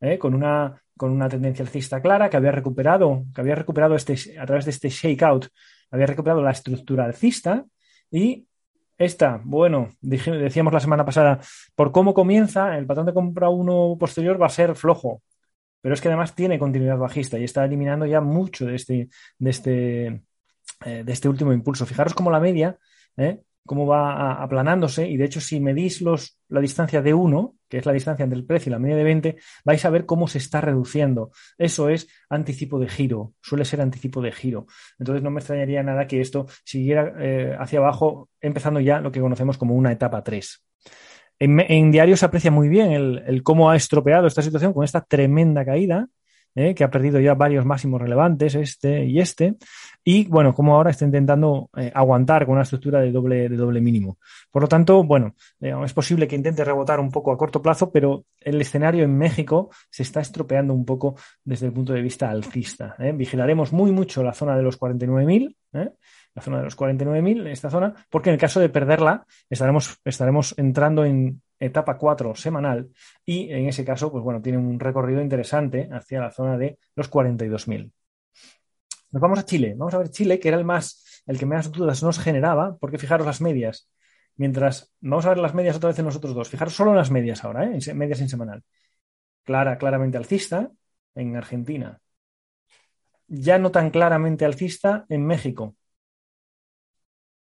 [0.00, 0.18] ¿Eh?
[0.18, 4.46] con, una, con una tendencia alcista clara que había recuperado, que había recuperado este, a
[4.46, 5.48] través de este shakeout,
[5.90, 7.64] había recuperado la estructura alcista
[8.10, 8.46] y
[8.96, 11.40] esta, bueno, decíamos la semana pasada,
[11.76, 15.22] por cómo comienza, el patrón de compra uno posterior va a ser flojo,
[15.80, 19.08] pero es que además tiene continuidad bajista y está eliminando ya mucho de este,
[19.38, 20.06] de este,
[20.84, 21.86] eh, de este último impulso.
[21.86, 22.76] Fijaros cómo la media
[23.18, 23.40] ¿eh?
[23.66, 27.86] cómo va aplanándose y de hecho si medís los, la distancia de 1, que es
[27.86, 30.38] la distancia entre el precio y la media de 20, vais a ver cómo se
[30.38, 31.30] está reduciendo.
[31.56, 34.66] Eso es anticipo de giro, suele ser anticipo de giro.
[34.98, 39.20] Entonces no me extrañaría nada que esto siguiera eh, hacia abajo, empezando ya lo que
[39.20, 40.64] conocemos como una etapa 3.
[41.40, 45.64] En, diario se aprecia muy bien el, cómo ha estropeado esta situación con esta tremenda
[45.64, 46.08] caída,
[46.54, 49.56] eh, que ha perdido ya varios máximos relevantes, este y este,
[50.10, 53.80] y bueno, como ahora está intentando eh, aguantar con una estructura de doble, de doble
[53.80, 54.16] mínimo.
[54.50, 57.92] Por lo tanto, bueno, eh, es posible que intente rebotar un poco a corto plazo,
[57.92, 62.30] pero el escenario en México se está estropeando un poco desde el punto de vista
[62.30, 62.94] alcista.
[62.98, 63.12] ¿eh?
[63.12, 67.94] Vigilaremos muy mucho la zona de los 49.000, la zona de los 49.000, esta zona,
[68.08, 72.90] porque en el caso de perderla estaremos, estaremos entrando en etapa 4 semanal
[73.24, 77.10] y en ese caso, pues bueno, tiene un recorrido interesante hacia la zona de los
[77.10, 77.92] 42.000.
[79.10, 79.74] Nos vamos a Chile.
[79.76, 82.98] Vamos a ver Chile, que era el más, el que más dudas nos generaba, porque
[82.98, 83.90] fijaros las medias.
[84.36, 86.48] Mientras, vamos a ver las medias otra vez en nosotros dos.
[86.48, 87.94] Fijaros solo en las medias ahora, ¿eh?
[87.94, 88.62] medias en semanal.
[89.44, 90.70] Clara, claramente alcista
[91.14, 92.00] en Argentina.
[93.28, 95.74] Ya no tan claramente alcista en México.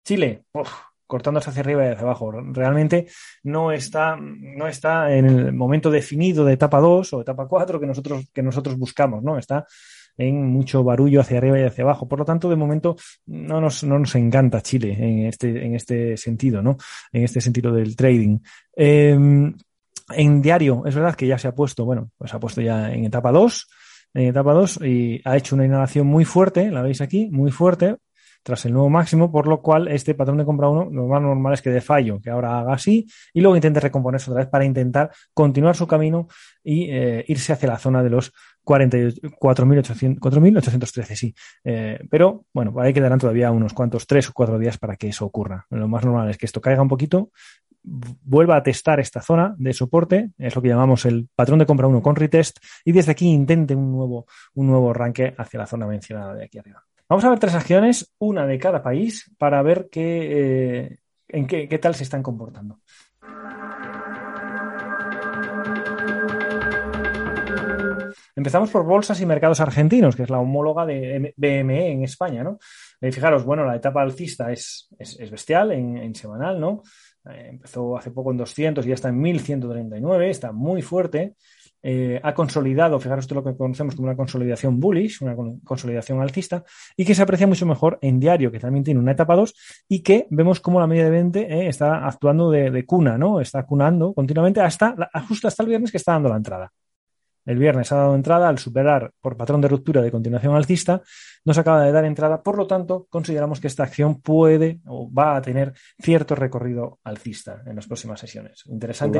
[0.04, 0.44] Chile,
[1.08, 2.30] cortándose hacia arriba y hacia abajo.
[2.30, 3.08] Realmente
[3.42, 7.86] no está, no está en el momento definido de etapa 2 o etapa 4 que
[7.86, 9.36] nosotros, que nosotros buscamos, ¿no?
[9.36, 9.66] Está
[10.18, 12.06] en mucho barullo hacia arriba y hacia abajo.
[12.06, 16.16] Por lo tanto, de momento no nos, no nos encanta Chile en este, en este
[16.16, 16.76] sentido, ¿no?
[17.12, 18.38] En este sentido del trading.
[18.76, 19.54] Em,
[20.10, 23.04] en diario, es verdad que ya se ha puesto, bueno, pues ha puesto ya en
[23.04, 23.68] etapa 2,
[24.14, 27.96] en etapa 2 y ha hecho una inhalación muy fuerte, la veis aquí, muy fuerte,
[28.48, 31.52] tras el nuevo máximo, por lo cual este patrón de compra 1 lo más normal
[31.52, 34.64] es que de fallo, que ahora haga así y luego intente recomponerse otra vez para
[34.64, 36.28] intentar continuar su camino
[36.64, 38.32] y eh, irse hacia la zona de los
[38.64, 41.34] 4.813, sí.
[41.62, 45.26] Eh, pero bueno, ahí quedarán todavía unos cuantos, tres o cuatro días para que eso
[45.26, 45.66] ocurra.
[45.68, 47.32] Lo más normal es que esto caiga un poquito,
[47.82, 51.86] vuelva a testar esta zona de soporte, es lo que llamamos el patrón de compra
[51.86, 55.86] 1 con retest, y desde aquí intente un nuevo, un nuevo arranque hacia la zona
[55.86, 56.87] mencionada de aquí arriba.
[57.08, 61.66] Vamos a ver tres acciones, una de cada país, para ver qué, eh, en qué,
[61.66, 62.80] qué tal se están comportando.
[68.36, 72.58] Empezamos por bolsas y mercados argentinos, que es la homóloga de BME en España, ¿no?
[73.00, 76.82] Eh, fijaros, bueno, la etapa alcista es, es, bestial en, semanal, ¿no?
[77.28, 81.36] Eh, empezó hace poco en 200 y ya está en 1139, está muy fuerte.
[81.82, 86.64] Eh, ha consolidado, fijaros esto lo que conocemos como una consolidación bullish, una consolidación alcista,
[86.96, 89.54] y que se aprecia mucho mejor en diario, que también tiene una etapa 2,
[89.88, 93.40] y que vemos como la media de 20 está actuando de, de, cuna, ¿no?
[93.40, 94.94] Está cunando continuamente hasta,
[95.28, 96.72] justo hasta el viernes que está dando la entrada
[97.48, 101.00] el viernes ha dado entrada al superar por patrón de ruptura de continuación alcista,
[101.46, 105.34] nos acaba de dar entrada, por lo tanto, consideramos que esta acción puede o va
[105.34, 108.64] a tener cierto recorrido alcista en las próximas sesiones.
[108.66, 109.18] Interesante.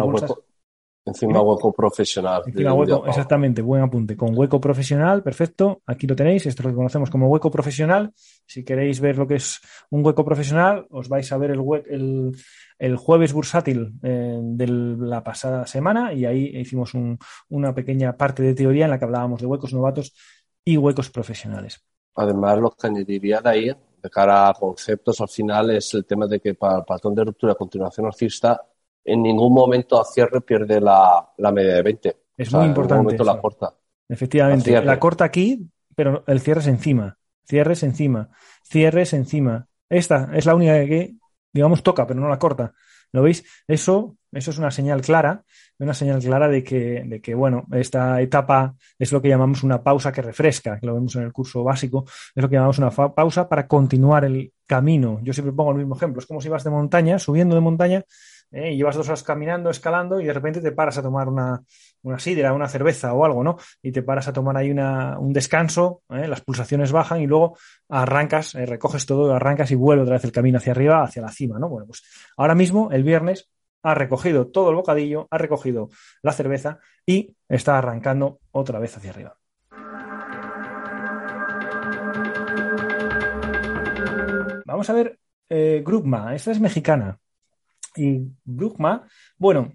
[1.08, 2.42] Encima hueco profesional.
[2.46, 4.16] Encima hueco, exactamente, buen apunte.
[4.16, 5.80] Con hueco profesional, perfecto.
[5.86, 8.12] Aquí lo tenéis, esto es lo que conocemos como hueco profesional.
[8.46, 12.36] Si queréis ver lo que es un hueco profesional, os vais a ver el,
[12.78, 16.92] el, jueves bursátil eh, de la pasada semana y ahí hicimos
[17.48, 20.14] una pequeña parte de teoría en la que hablábamos de huecos novatos
[20.64, 21.82] y huecos profesionales.
[22.14, 23.66] Además, lo que añadiría de ahí,
[24.02, 27.24] de cara a conceptos, al final es el tema de que para el patrón de
[27.24, 28.60] ruptura continuación alcista
[29.12, 32.16] en ningún momento a cierre pierde la, media de 20.
[32.36, 33.16] Es muy importante.
[33.16, 33.74] En la corta.
[34.08, 37.18] Efectivamente, la corta aquí, pero el cierre es encima.
[37.46, 38.30] cierres encima,
[38.62, 39.66] cierres encima.
[39.88, 41.14] Esta es la única que,
[41.52, 42.74] digamos, toca, pero no la corta.
[43.12, 43.44] ¿Lo veis?
[43.66, 45.42] Eso, eso es una señal clara,
[45.78, 49.82] una señal clara de que, de que, bueno, esta etapa es lo que llamamos una
[49.82, 52.90] pausa que refresca, que lo vemos en el curso básico, es lo que llamamos una
[52.90, 55.20] pausa para continuar el camino.
[55.22, 58.04] Yo siempre pongo el mismo ejemplo, es como si vas de montaña, subiendo de montaña,
[58.50, 58.76] ¿eh?
[58.76, 61.62] llevas dos horas caminando, escalando, y de repente te paras a tomar una,
[62.02, 63.56] una sidra, una cerveza o algo, ¿no?
[63.82, 66.28] Y te paras a tomar ahí una, un descanso, ¿eh?
[66.28, 67.56] las pulsaciones bajan y luego
[67.88, 71.30] arrancas, eh, recoges todo, arrancas y vuelve otra vez el camino hacia arriba, hacia la
[71.30, 71.68] cima, ¿no?
[71.68, 72.02] Bueno, pues
[72.36, 73.50] ahora mismo, el viernes,
[73.82, 75.88] ha recogido todo el bocadillo, ha recogido
[76.22, 79.36] la cerveza y está arrancando otra vez hacia arriba.
[84.66, 87.18] Vamos a ver eh, Grugma, esta es mexicana.
[87.98, 89.06] Y Grugma,
[89.36, 89.72] bueno,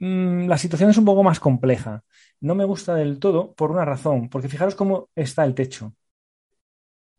[0.00, 2.04] Mm, la situación es un poco más compleja.
[2.40, 5.94] No me gusta del todo por una razón, porque fijaros cómo está el techo.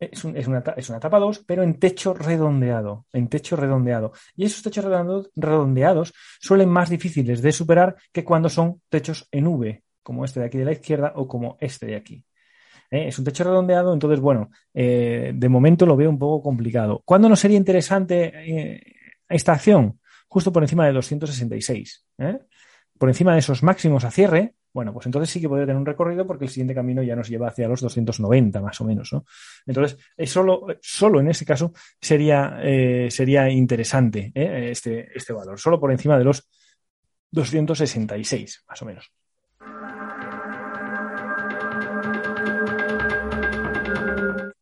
[0.00, 4.12] Es, una, es una tapa 2, pero en techo redondeado, en techo redondeado.
[4.36, 4.84] Y esos techos
[5.34, 10.46] redondeados suelen más difíciles de superar que cuando son techos en V, como este de
[10.46, 12.24] aquí de la izquierda o como este de aquí.
[12.92, 13.08] ¿Eh?
[13.08, 17.02] Es un techo redondeado, entonces, bueno, eh, de momento lo veo un poco complicado.
[17.04, 18.82] ¿Cuándo no sería interesante eh,
[19.28, 19.98] esta acción?
[20.28, 22.04] Justo por encima de 266
[22.98, 25.86] por encima de esos máximos a cierre, bueno, pues entonces sí que podría tener un
[25.86, 29.24] recorrido porque el siguiente camino ya nos lleva hacia los 290 más o menos, ¿no?
[29.66, 34.68] Entonces, solo, solo en ese caso sería, eh, sería interesante ¿eh?
[34.70, 36.48] este, este valor, solo por encima de los
[37.30, 39.12] 266 más o menos.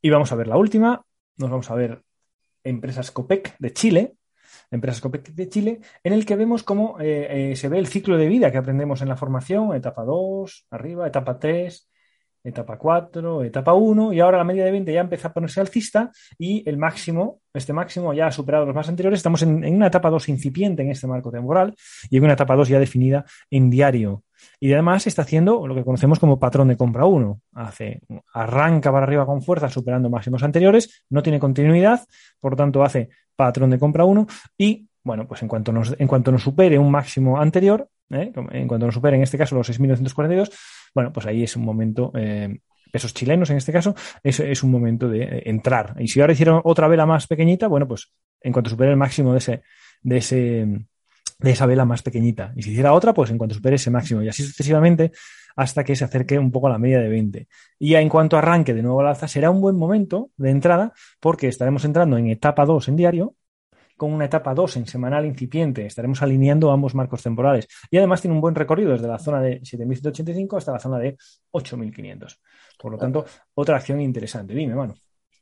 [0.01, 1.05] Y vamos a ver la última,
[1.37, 2.03] nos vamos a ver
[2.63, 4.15] empresas COPEC de Chile,
[4.71, 5.03] Empresas
[5.35, 8.51] de Chile, en el que vemos cómo eh, eh, se ve el ciclo de vida
[8.51, 11.89] que aprendemos en la formación, etapa 2, arriba, etapa 3,
[12.47, 16.11] etapa 4, etapa 1, y ahora la media de 20 ya empieza a ponerse alcista
[16.39, 20.11] y el máximo, este máximo ya ha superado los más anteriores, estamos en, una etapa
[20.11, 21.75] 2 incipiente en este marco temporal
[22.09, 24.23] y en una etapa 2 ya definida en diario.
[24.61, 27.41] Y además está haciendo lo que conocemos como patrón de compra 1.
[27.55, 28.01] Hace,
[28.33, 32.07] arranca para arriba con fuerza superando máximos anteriores, no tiene continuidad,
[32.41, 36.09] por lo tanto hace patrón de compra 1 y, bueno, pues en cuanto nos, en
[36.09, 38.33] cuanto nos supere un máximo anterior, ¿eh?
[38.53, 40.51] en cuanto nos supere en este caso los 6.942,
[40.95, 42.59] bueno, pues ahí es un momento, eh,
[42.91, 45.95] pesos chilenos en este caso, es, es un momento de eh, entrar.
[45.99, 49.33] Y si ahora hicieron otra vela más pequeñita, bueno, pues en cuanto supere el máximo
[49.33, 49.63] de ese,
[50.03, 50.67] de ese,
[51.39, 52.53] de esa vela más pequeñita.
[52.57, 54.23] Y si hiciera otra, pues en cuanto supere ese máximo.
[54.23, 55.13] Y así sucesivamente
[55.57, 57.49] hasta que se acerque un poco a la media de 20.
[57.79, 61.49] Y en cuanto arranque de nuevo al alza, será un buen momento de entrada porque
[61.49, 63.35] estaremos entrando en etapa 2 en diario
[63.97, 65.87] con una etapa 2 en semanal incipiente.
[65.87, 67.67] Estaremos alineando ambos marcos temporales.
[67.91, 71.17] Y además tiene un buen recorrido desde la zona de 7.185 hasta la zona de
[71.53, 72.39] 8.500.
[72.79, 74.55] Por lo tanto, otra acción interesante.
[74.55, 74.95] Dime, mano.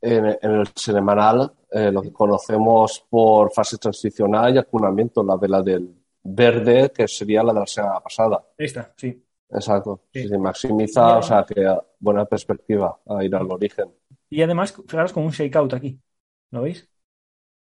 [0.07, 5.95] En, el semanal, eh, lo que conocemos por fase transicional y acunamiento, la vela del
[6.23, 8.45] verde, que sería la de la semana pasada.
[8.59, 9.25] Esta, sí.
[9.49, 10.03] Exacto.
[10.13, 10.29] Sí.
[10.29, 11.67] se maximiza, o sea, que
[11.99, 13.95] buena perspectiva a ir al origen.
[14.29, 15.99] Y además, fijaros con un shakeout aquí.
[16.51, 16.89] ¿Lo veis?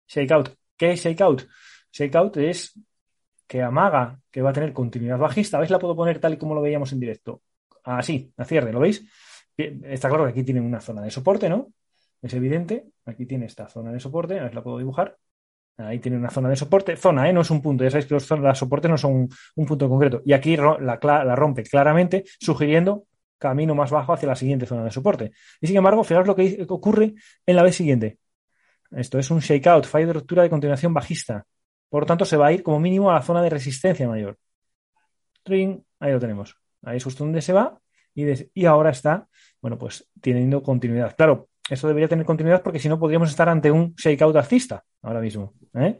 [0.07, 0.49] Shakeout.
[0.75, 1.43] ¿Qué es shakeout?
[1.91, 2.77] Shakeout es
[3.45, 5.59] que amaga que va a tener continuidad bajista.
[5.59, 5.71] ¿Veis?
[5.71, 7.41] La puedo poner tal y como lo veíamos en directo.
[7.83, 9.07] Así, a cierre, ¿lo veis?
[9.55, 11.73] Está claro que aquí tiene una zona de soporte, ¿no?
[12.21, 12.85] Es evidente.
[13.05, 14.39] Aquí tiene esta zona de soporte.
[14.39, 15.17] A ver, la puedo dibujar.
[15.77, 16.97] Ahí tiene una zona de soporte.
[16.97, 17.33] Zona, ¿eh?
[17.33, 17.83] No es un punto.
[17.83, 20.21] Ya sabéis que los zonas soportes no son un, punto concreto.
[20.25, 23.05] Y aquí la, la, rompe claramente, sugiriendo
[23.37, 25.31] camino más bajo hacia la siguiente zona de soporte.
[25.61, 27.13] Y sin embargo, fijaos lo que ocurre
[27.45, 28.17] en la vez siguiente.
[28.91, 31.45] Esto es un shakeout, falla de ruptura de continuación bajista.
[31.89, 34.37] Por lo tanto, se va a ir como mínimo a la zona de resistencia mayor.
[35.43, 36.57] Tring, ahí lo tenemos.
[36.83, 37.79] Ahí es justo donde se va.
[38.15, 39.27] Y, y ahora está,
[39.61, 41.15] bueno, pues teniendo continuidad.
[41.15, 45.21] Claro, esto debería tener continuidad porque si no podríamos estar ante un shakeout alcista ahora
[45.21, 45.53] mismo.
[45.73, 45.99] ¿eh?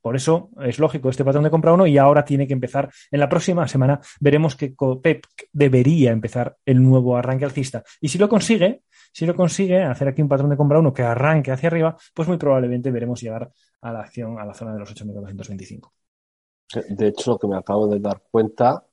[0.00, 2.90] Por eso es lógico este patrón de compra uno y ahora tiene que empezar.
[3.10, 7.82] En la próxima semana veremos que Copep debería empezar el nuevo arranque alcista.
[8.00, 8.82] Y si lo consigue,
[9.12, 12.28] si lo consigue hacer aquí un patrón de compra uno que arranque hacia arriba, pues
[12.28, 13.50] muy probablemente veremos llegar
[13.82, 15.90] a la acción a la zona de los 8.925.
[16.88, 18.84] De hecho, lo que me acabo de dar cuenta,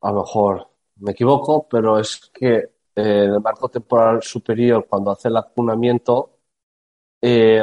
[0.00, 5.10] a lo mejor me equivoco, pero es que eh, en el marco temporal superior, cuando
[5.10, 6.38] hace el acunamiento,
[7.20, 7.62] eh,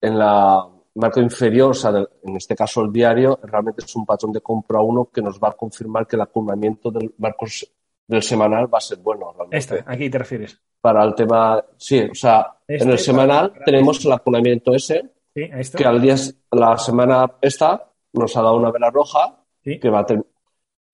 [0.00, 4.32] en la marco inferior, o sea, en este caso el diario, realmente es un patrón
[4.32, 7.46] de compra uno que nos va a confirmar que el acunamiento del marco
[8.06, 9.32] del semanal va a ser bueno.
[9.32, 9.56] Realmente.
[9.56, 10.60] Este, aquí te refieres.
[10.80, 15.84] Para el tema, sí, o sea, en el este, semanal tenemos el acunamiento ese, que
[15.84, 16.16] al día,
[16.50, 20.24] la semana esta nos ha dado una vela roja, que va a tener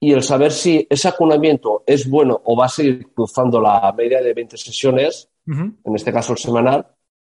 [0.00, 4.22] y el saber si ese acunamiento es bueno o va a seguir cruzando la media
[4.22, 6.86] de 20 sesiones en este caso el semanal,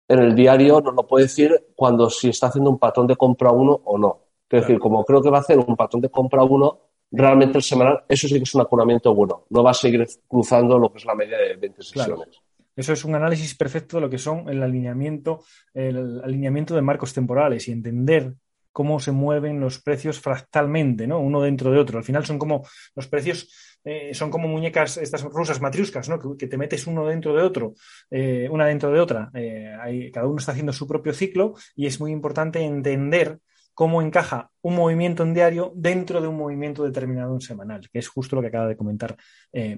[0.08, 3.52] en el diario nos lo puede decir cuando si está haciendo un patrón de compra
[3.52, 4.20] uno o no.
[4.50, 7.64] Es decir, como creo que va a hacer un patrón de compra uno, realmente el
[7.64, 9.46] semanal, eso sí que es un acunamiento bueno.
[9.50, 12.28] No va a seguir cruzando lo que es la media de 20 sesiones.
[12.76, 15.44] Eso es un análisis perfecto de lo que son el alineamiento,
[15.74, 18.34] el alineamiento de marcos temporales y entender
[18.74, 21.20] cómo se mueven los precios fractalmente, ¿no?
[21.20, 21.98] Uno dentro de otro.
[22.00, 23.48] Al final son como los precios
[23.86, 26.18] eh, son como muñecas, estas rusas matriuscas, ¿no?
[26.38, 27.74] Que, te metes uno dentro de otro,
[28.10, 29.30] eh, una dentro de otra.
[29.34, 33.40] Eh, cada uno está haciendo su propio ciclo y es muy importante entender
[33.74, 38.08] cómo encaja un movimiento en diario dentro de un movimiento determinado en semanal, que es
[38.08, 39.18] justo lo que acaba de comentar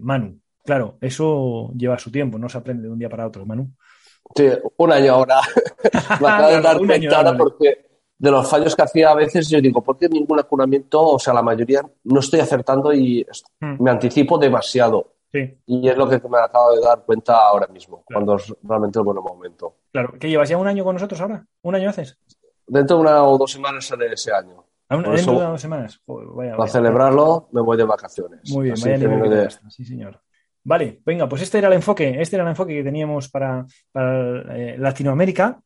[0.02, 0.40] Manu.
[0.64, 3.72] Claro, eso lleva su tiempo, no se aprende de un día para otro, Manu.
[4.36, 5.40] Sí, un año ahora.
[6.22, 7.85] Me acabo de dar cuenta ahora porque
[8.18, 11.34] de los fallos que hacía a veces yo digo, ¿por qué ningún acunamiento, o sea,
[11.34, 13.26] la mayoría no estoy acertando y
[13.60, 13.84] hmm.
[13.84, 15.14] me anticipo demasiado?
[15.32, 15.58] Sí.
[15.66, 19.06] Y es lo que me acabo de dar cuenta ahora mismo, cuando es realmente el
[19.06, 19.76] buen momento.
[19.92, 21.46] Claro, ¿qué llevas ya un año con nosotros ahora?
[21.62, 22.18] ¿Un año haces?
[22.68, 24.64] Dentro de una o dos semanas sale ese año.
[24.90, 26.02] ¿Dentro de dos semanas?
[26.06, 28.50] para celebrarlo me voy de vacaciones.
[28.52, 30.22] Muy bien, vaya Sí, señor.
[30.64, 34.76] Vale, venga, pues este era el enfoque, este era el enfoque que teníamos para, eh,
[34.80, 35.60] Latinoamérica.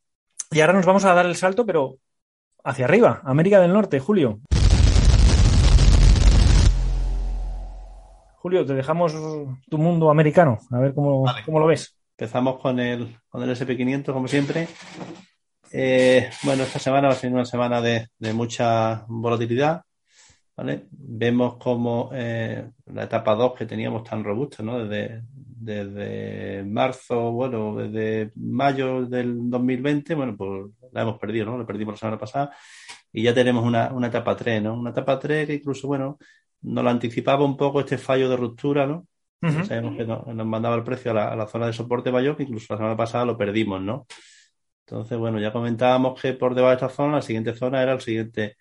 [0.51, 1.97] Y ahora nos vamos a dar el salto, pero
[2.63, 4.39] hacia arriba, América del Norte, Julio.
[8.37, 9.13] Julio, te dejamos
[9.69, 11.95] tu mundo americano, a ver cómo, lo ves.
[12.17, 14.67] Empezamos con el, con el SP500, como siempre.
[15.71, 19.83] Eh, bueno, esta semana va a ser una semana de, de mucha volatilidad.
[20.91, 24.79] Vemos como eh, la etapa 2 que teníamos tan robusta, ¿no?
[24.79, 25.23] Desde,
[25.59, 31.57] desde marzo, bueno, desde mayo del 2020, bueno, pues la hemos perdido, ¿no?
[31.57, 32.55] La perdimos la semana pasada
[33.11, 34.73] y ya tenemos una, una etapa 3, ¿no?
[34.75, 36.17] Una etapa 3 que incluso, bueno,
[36.61, 39.05] nos lo anticipaba un poco este fallo de ruptura, ¿no?
[39.41, 42.43] Sabemos que nos, mandaba el precio a la, a la, zona de soporte mayor, que
[42.43, 44.05] incluso la semana pasada lo perdimos, ¿no?
[44.85, 48.01] Entonces, bueno, ya comentábamos que por debajo de esta zona, la siguiente zona era el
[48.01, 48.57] siguiente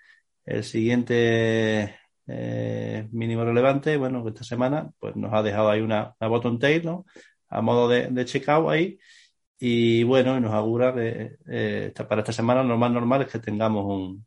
[0.48, 1.97] el siguiente
[2.28, 6.84] eh, mínimo relevante, bueno, esta semana pues nos ha dejado ahí una, una bottom tail,
[6.84, 7.06] ¿no?
[7.48, 8.98] A modo de, de checkout ahí.
[9.58, 13.84] Y bueno, nos augura que eh, para esta semana lo más normal es que tengamos
[13.86, 14.26] un,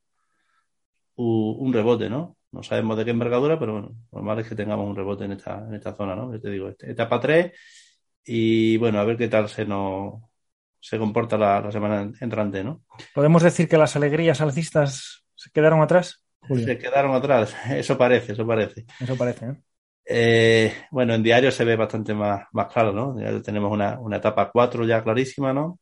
[1.16, 2.38] un, rebote, ¿no?
[2.52, 5.66] No sabemos de qué envergadura, pero bueno, normal es que tengamos un rebote en esta,
[5.68, 6.34] en esta zona, ¿no?
[6.34, 7.54] Yo te digo, este, etapa 3
[8.26, 10.22] y bueno, a ver qué tal se nos
[10.80, 12.84] se comporta la, la semana entrante, ¿no?
[13.14, 16.24] Podemos decir que las alegrías alcistas ¿Se quedaron atrás?
[16.48, 18.86] Se quedaron atrás, eso parece, eso parece.
[19.00, 19.56] Eso parece, ¿eh?
[20.06, 20.74] ¿eh?
[20.92, 23.20] bueno, en diario se ve bastante más, más claro, ¿no?
[23.20, 25.80] Ya tenemos una, una etapa 4 ya clarísima, ¿no?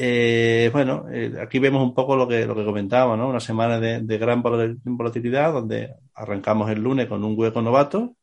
[0.00, 3.28] Eh, bueno, eh, aquí vemos un poco lo que, lo que comentábamos, ¿no?
[3.28, 8.16] Una semana de, de, gran volatilidad donde arrancamos el lunes con un hueco novato,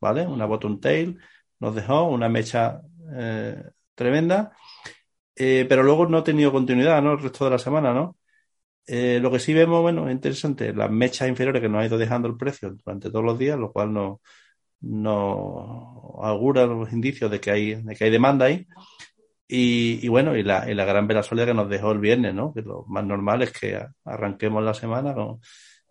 [0.00, 0.26] ¿vale?
[0.26, 1.18] Una bottom tail,
[1.60, 2.80] nos dejó una mecha
[3.94, 4.52] tremenda,
[5.34, 7.12] pero luego no ha tenido continuidad, ¿no?
[7.12, 8.18] El resto de la semana, ¿no?
[8.90, 11.98] Eh, lo que sí vemos, bueno, es interesante, las mechas inferiores que nos ha ido
[11.98, 14.20] dejando el precio durante todos los días, lo cual nos,
[16.22, 18.66] augura los indicios de que hay, de que hay demanda ahí.
[19.46, 22.52] Y, bueno, y la, y la gran vela sólida que nos dejó el viernes, ¿no?
[22.54, 25.14] Que lo más normal es que arranquemos la semana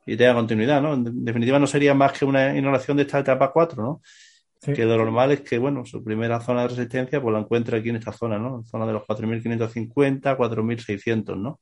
[0.05, 0.93] y tenga continuidad, ¿no?
[0.93, 4.01] En definitiva no sería más que una inhalación de esta etapa 4, ¿no?
[4.61, 7.89] Que lo normal es que, bueno, su primera zona de resistencia pues la encuentre aquí
[7.89, 8.57] en esta zona, ¿no?
[8.59, 11.59] En zona de los 4.550, 4.600, ¿no?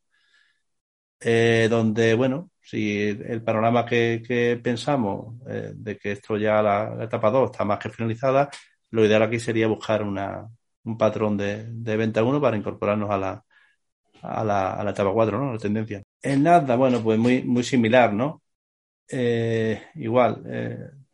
[1.28, 7.32] Eh, donde, bueno, si el panorama que, pensamos eh, de que esto ya la, etapa
[7.32, 8.48] 2 está más que finalizada,
[8.92, 10.48] lo ideal aquí sería buscar una,
[10.84, 13.44] un patrón de, de venta 1 para incorporarnos a la,
[14.22, 15.54] a la, a la etapa 4, ¿no?
[15.54, 16.04] La tendencia.
[16.22, 18.44] En nada, bueno, pues muy, muy similar, ¿no?
[19.10, 20.44] Eh, igual,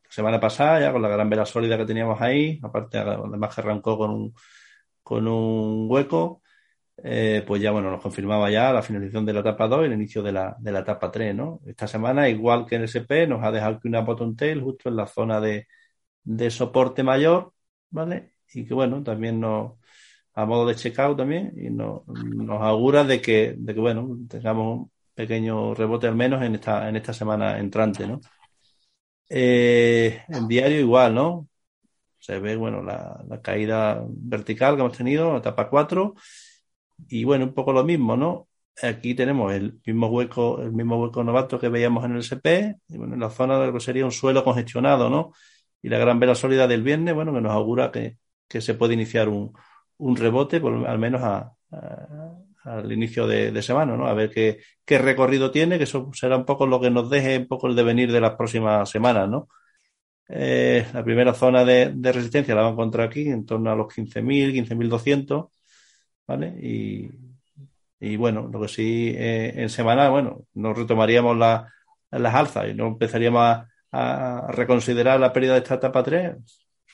[0.09, 3.97] semana pasada, ya con la gran vela sólida que teníamos ahí, aparte, además que arrancó
[3.97, 4.34] con un,
[5.03, 6.41] con un hueco,
[7.04, 9.93] eh, pues ya bueno, nos confirmaba ya la finalización de la etapa 2 y el
[9.93, 11.62] inicio de la, de la etapa 3, ¿no?
[11.66, 14.95] Esta semana, igual que en SP, nos ha dejado que una bottom tail justo en
[14.95, 15.68] la zona de,
[16.24, 17.54] de soporte mayor,
[17.89, 18.34] ¿vale?
[18.54, 19.74] Y que bueno, también nos,
[20.34, 24.80] a modo de checkout también, y nos, nos augura de que, de que bueno, tengamos
[24.80, 28.22] un pequeño rebote al menos en esta, en esta semana entrante, ¿no?
[29.30, 31.47] Eh, en diario igual, ¿no?
[32.20, 36.16] Se ve, bueno, la, caída vertical que hemos tenido, etapa 4,
[37.10, 38.47] y bueno, un poco lo mismo, ¿no?
[38.82, 42.97] Aquí tenemos el mismo hueco, el mismo hueco novato que veíamos en el SP, y
[42.97, 45.34] bueno, en la zona de lo que sería un suelo congestionado, ¿no?
[45.82, 48.93] Y la gran vela sólida del viernes, bueno, que nos augura que, que se puede
[48.93, 49.54] iniciar un,
[49.97, 51.54] un rebote, por, al menos a,
[52.64, 54.08] al inicio de, semana, ¿no?
[54.08, 57.38] A ver qué, qué recorrido tiene, que eso será un poco lo que nos deje
[57.39, 59.47] un poco el devenir de las próximas semanas, ¿no?
[60.30, 63.88] Eh, la primera zona de, resistencia la va a encontrar aquí, en torno a los
[63.88, 65.49] 15.000, 15.200,
[66.32, 66.48] ¿vale?
[66.62, 67.12] Y,
[68.00, 72.88] y, bueno, lo que sí, eh, en semanal, bueno, nos retomaríamos las alzas y no
[72.88, 76.36] empezaríamos a, reconsiderar la pérdida de esta etapa 3,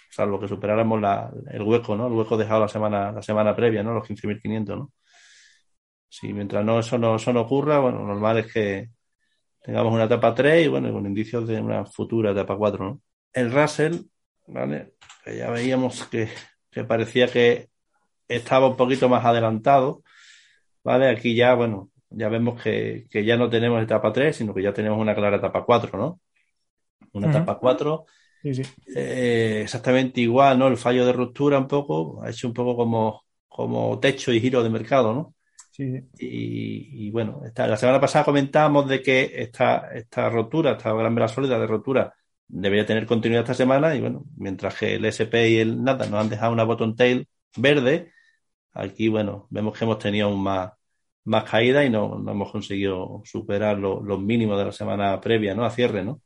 [0.10, 2.08] salvo que superáramos la, el hueco, ¿no?
[2.08, 3.94] El hueco dejado la semana, la semana previa, ¿no?
[3.94, 4.92] Los 15.500, ¿no?
[6.10, 8.90] Si mientras no eso, no eso no ocurra, bueno, normal es que
[9.62, 13.02] tengamos una etapa 3 y bueno, con indicios de una futura etapa 4, ¿no?
[13.38, 14.02] el Russell,
[14.48, 14.96] ¿vale?
[15.24, 16.30] Que ya veíamos que,
[16.88, 17.70] parecía que
[18.28, 20.04] estaba un poquito más adelantado,
[20.84, 21.10] ¿vale?
[21.10, 25.00] Aquí ya, bueno, ya vemos que, ya no tenemos etapa 3, sino que ya tenemos
[25.00, 26.20] una clara etapa 4, ¿no?
[27.14, 28.06] Una etapa 4.
[28.96, 30.68] Eh, exactamente igual, ¿no?
[30.68, 34.64] El fallo de ruptura un poco, ha hecho un poco como, como techo y giro
[34.64, 35.34] de mercado, ¿no?
[35.72, 36.02] Sí.
[36.18, 41.60] Y, bueno, la semana pasada comentábamos de que esta, esta rotura, esta gran vela sólida
[41.60, 42.14] de rotura,
[42.48, 46.22] debería tener continuidad esta semana y bueno, mientras que el SP y el nada nos
[46.22, 48.12] han dejado una bottom tail verde,
[48.78, 50.72] aquí bueno, vemos que hemos tenido un más,
[51.26, 55.66] más caída y no, no hemos conseguido superar los mínimos de la semana previa, ¿no?
[55.66, 56.22] A cierre, ¿no?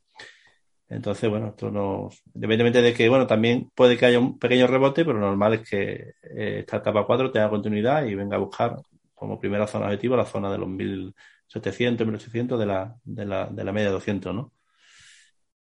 [0.89, 5.05] Entonces, bueno, esto nos, independientemente de que, bueno, también puede que haya un pequeño rebote,
[5.05, 8.75] pero lo normal es que eh, esta etapa 4 tenga continuidad y venga a buscar
[9.15, 13.63] como primera zona objetiva la zona de los 1700, 1800 de la, de la, de
[13.63, 14.53] la media 200, ¿no?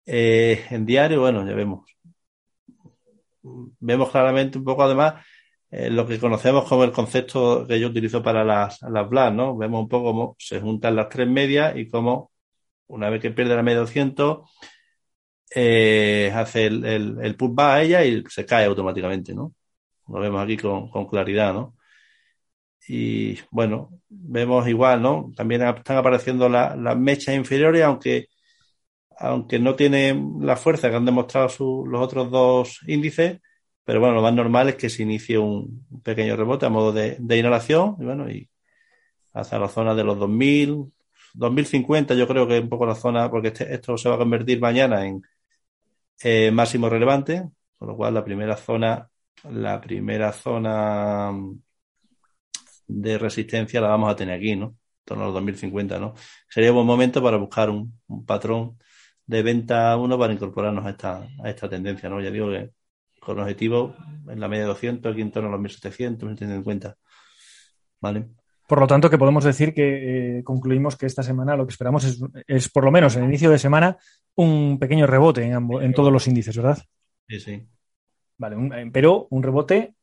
[0.06, 1.84] Eh, en diario, bueno, ya vemos.
[3.42, 5.24] Vemos claramente un poco además
[5.70, 9.56] eh, lo que conocemos como el concepto que yo utilizo para las, las BLAS, ¿no?
[9.56, 12.32] Vemos un poco cómo se juntan las tres medias y cómo
[12.88, 14.50] una vez que pierde la media 200
[15.54, 19.54] eh, hace el, el, el va a ella y se cae automáticamente, ¿no?
[20.08, 21.76] Lo vemos aquí con, claridad, ¿no?
[22.88, 25.32] Y bueno, vemos igual, ¿no?
[25.36, 28.28] También están apareciendo las mechas inferiores, aunque
[29.20, 31.48] aunque no tiene la fuerza que han demostrado
[31.84, 33.40] los otros dos índices,
[33.90, 37.16] pero bueno, lo más normal es que se inicie un pequeño rebote a modo de,
[37.36, 38.48] inhalación y bueno, y
[39.32, 40.92] hacia la zona de los 2000,
[41.34, 44.18] 2050 yo creo que es un poco la zona, porque este, esto se va a
[44.18, 45.22] convertir mañana en
[46.22, 49.10] eh, máximo relevante, con lo cual la primera zona,
[49.50, 51.32] la primera zona
[52.86, 54.66] de resistencia la vamos a tener aquí, ¿no?
[54.66, 56.14] En torno a los 2050, ¿no?
[56.48, 58.78] Sería un buen momento para buscar un patrón
[59.26, 62.20] de venta uno para incorporarnos a esta, a esta tendencia, ¿no?
[62.20, 62.70] Ya digo que
[63.20, 63.94] con objetivo
[64.28, 66.96] en la media de 200, aquí en torno a los 1700, 1750.
[68.00, 68.28] ¿Vale?
[68.66, 72.04] Por lo tanto, que podemos decir que eh, concluimos que esta semana lo que esperamos
[72.04, 73.98] es, es, por lo menos en el inicio de semana,
[74.36, 76.78] un pequeño rebote en, en todos los índices, ¿verdad?
[77.28, 77.66] Sí, sí.
[78.38, 79.94] Vale, eh, pero un rebote,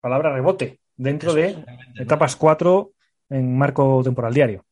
[0.00, 1.64] palabra rebote, dentro de
[1.96, 2.92] etapas 4
[3.30, 4.64] en marco temporal diario.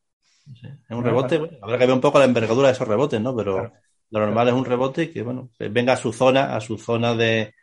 [0.65, 3.37] Es un rebote, habrá que ver un poco la envergadura de esos rebotes, ¿no?
[3.37, 3.73] Pero
[4.11, 7.55] lo normal es un rebote que, bueno, venga a su zona, a su zona de,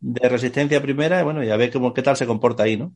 [0.00, 2.92] resistencia primera y, bueno, ya ve cómo, qué tal se comporta ahí, ¿no?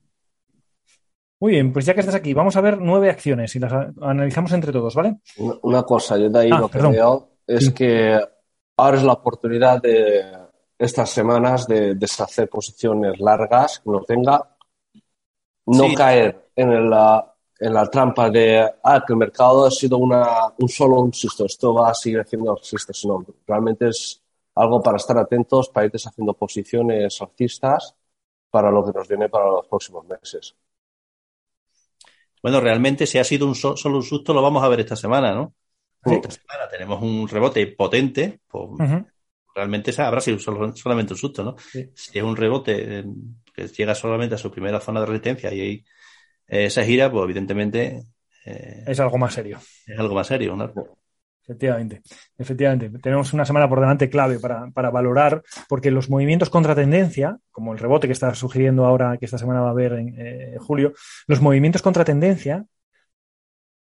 [1.40, 3.72] Muy bien, pues ya que estás aquí, vamos a ver nueve acciones y las
[4.02, 5.20] analizamos entre todos, ¿vale?
[5.62, 8.20] Una, cosa, yo de ahí ah, lo que veo es que
[8.76, 10.22] ahora es la oportunidad de
[10.78, 14.54] estas semanas de deshacer posiciones largas que no tenga,
[15.66, 16.92] no caer en el,
[17.58, 20.26] en la trampa de ah, que el mercado ha sido una,
[20.58, 23.02] un solo un susto, esto va a seguir haciendo alcistas.
[23.06, 24.22] No, realmente es
[24.54, 27.96] algo para estar atentos, para ir deshaciendo posiciones alcistas
[28.50, 30.56] para lo que nos viene para los próximos meses.
[32.42, 35.32] Bueno, realmente si ha sido un solo un susto, lo vamos a ver esta semana,
[35.32, 35.54] ¿no?
[36.04, 38.70] Esta semana tenemos un rebote potente, pues,
[39.54, 41.56] realmente habrá sido solamente un susto, ¿no?
[41.94, 43.04] Si es un rebote eh,
[43.54, 45.84] que llega solamente a su primera zona de resistencia y ahí
[46.46, 48.02] esa gira, pues evidentemente...
[48.44, 49.58] Eh, es algo más serio.
[49.86, 50.72] Es algo más serio, ¿no?
[51.50, 52.02] Efectivamente,
[52.38, 52.90] efectivamente.
[53.00, 57.80] Tenemos una semana por delante clave para, valorar, porque los movimientos contra tendencia, como el
[57.80, 60.92] rebote que está sugiriendo ahora que esta semana va a haber en eh, julio,
[61.26, 62.66] los movimientos contra tendencia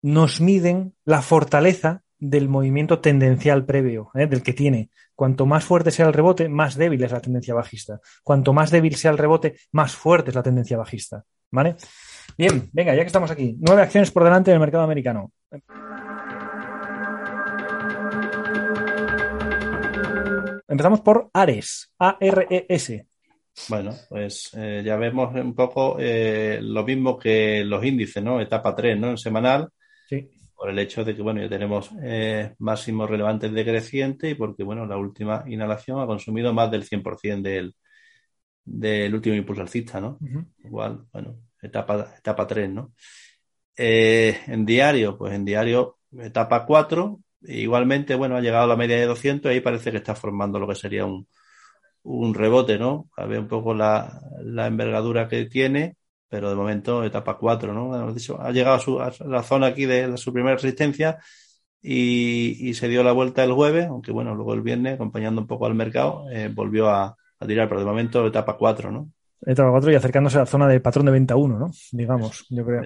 [0.02, 4.26] nos miden la fortaleza del movimiento tendencial previo, ¿eh?
[4.26, 4.90] del que tiene.
[5.14, 8.00] Cuanto más fuerte sea el rebote, más débil es la tendencia bajista.
[8.24, 11.22] Cuanto más débil sea el rebote, más fuerte es la tendencia bajista.
[11.52, 11.76] ¿Vale?
[12.36, 15.30] Bien, venga, ya que estamos aquí, nueve acciones por delante del mercado americano.
[20.66, 23.06] Empezamos por Ares, A-R-E-S.
[23.68, 28.40] Bueno, pues eh, ya vemos un poco eh, lo mismo que los índices, ¿no?
[28.40, 29.10] Etapa 3, ¿no?
[29.10, 29.68] En semanal.
[30.08, 30.28] Sí.
[30.54, 34.86] Por el hecho de que, bueno, ya tenemos eh, máximos relevantes decrecientes y porque, bueno,
[34.86, 37.74] la última inhalación ha consumido más del 100% del,
[38.64, 40.18] del último impulso alcista, ¿no?
[40.64, 42.92] Igual, bueno, etapa, etapa 3, ¿no?
[43.76, 48.96] Eh, en diario, pues en diario, etapa 4, igualmente, bueno, ha llegado a la media
[48.96, 51.26] de 200 y ahí parece que está formando lo que sería un,
[52.04, 53.08] un rebote, ¿no?
[53.16, 55.96] A ver un poco la, la envergadura que tiene,
[56.28, 57.94] pero de momento etapa 4, ¿no?
[57.94, 61.18] Ha llegado a, su, a la zona aquí de, su primera resistencia
[61.80, 65.46] y, y, se dio la vuelta el jueves, aunque bueno, luego el viernes, acompañando un
[65.46, 69.10] poco al mercado, eh, volvió a, a, tirar, pero de momento etapa 4, ¿no?
[69.46, 71.70] Etapa 4 y acercándose a la zona de patrón de venta 1, ¿no?
[71.92, 72.82] Digamos, yo creo.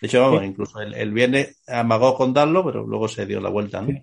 [0.00, 3.50] De hecho, vamos, incluso el, el, viernes amagó con darlo, pero luego se dio la
[3.50, 3.88] vuelta, ¿no?
[3.88, 4.02] Sí.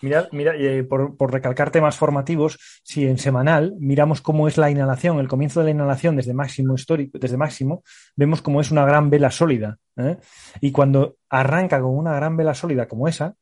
[0.00, 4.70] Mira, mira eh, por, por, recalcar temas formativos, si en semanal miramos cómo es la
[4.70, 7.82] inhalación, el comienzo de la inhalación desde máximo histórico, desde máximo,
[8.14, 9.78] vemos cómo es una gran vela sólida.
[9.96, 10.18] ¿eh?
[10.60, 13.34] Y cuando arranca con una gran vela sólida como esa,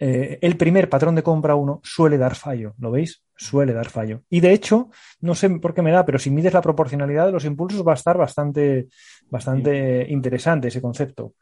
[0.00, 3.24] eh, el primer patrón de compra uno suele dar fallo, ¿lo veis?
[3.36, 4.22] Suele dar fallo.
[4.30, 7.32] Y de hecho, no sé por qué me da, pero si mides la proporcionalidad de
[7.32, 8.86] los impulsos va a estar bastante,
[9.30, 10.12] bastante sí.
[10.12, 11.34] interesante ese concepto.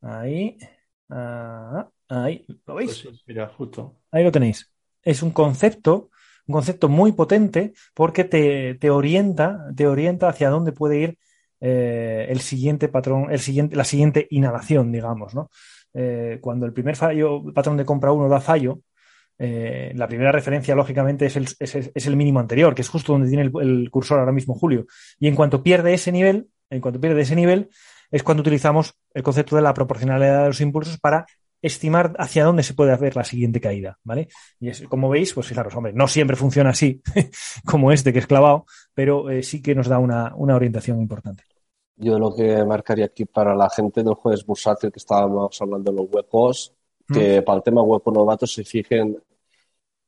[0.00, 0.56] Ahí.
[1.08, 3.02] Ah, ahí, ¿lo veis?
[3.02, 3.98] Pues sí, mira, justo.
[4.10, 4.72] Ahí lo tenéis.
[5.02, 6.10] Es un concepto,
[6.46, 11.18] un concepto muy potente porque te, te orienta, te orienta hacia dónde puede ir
[11.60, 15.50] eh, el siguiente patrón, el siguiente, la siguiente inhalación, digamos, ¿no?
[15.94, 18.80] Eh, cuando el primer fallo, patrón de compra 1 da fallo,
[19.44, 23.12] eh, la primera referencia, lógicamente, es el, es, es el, mínimo anterior, que es justo
[23.12, 24.86] donde tiene el, el, cursor ahora mismo Julio.
[25.18, 27.68] Y en cuanto pierde ese nivel, en cuanto pierde ese nivel,
[28.12, 31.26] es cuando utilizamos el concepto de la proporcionalidad de los impulsos para
[31.60, 34.28] estimar hacia dónde se puede hacer la siguiente caída, ¿vale?
[34.60, 37.02] Y es, como veis, pues fijaros, hombre, no siempre funciona así,
[37.66, 41.42] como este que es clavado, pero eh, sí que nos da una, una orientación importante.
[41.96, 45.98] Yo lo que marcaría aquí para la gente del jueves bursátil que estábamos hablando de
[45.98, 46.74] los huecos,
[47.12, 47.44] que mm.
[47.44, 49.16] para el tema hueco novato se fijen,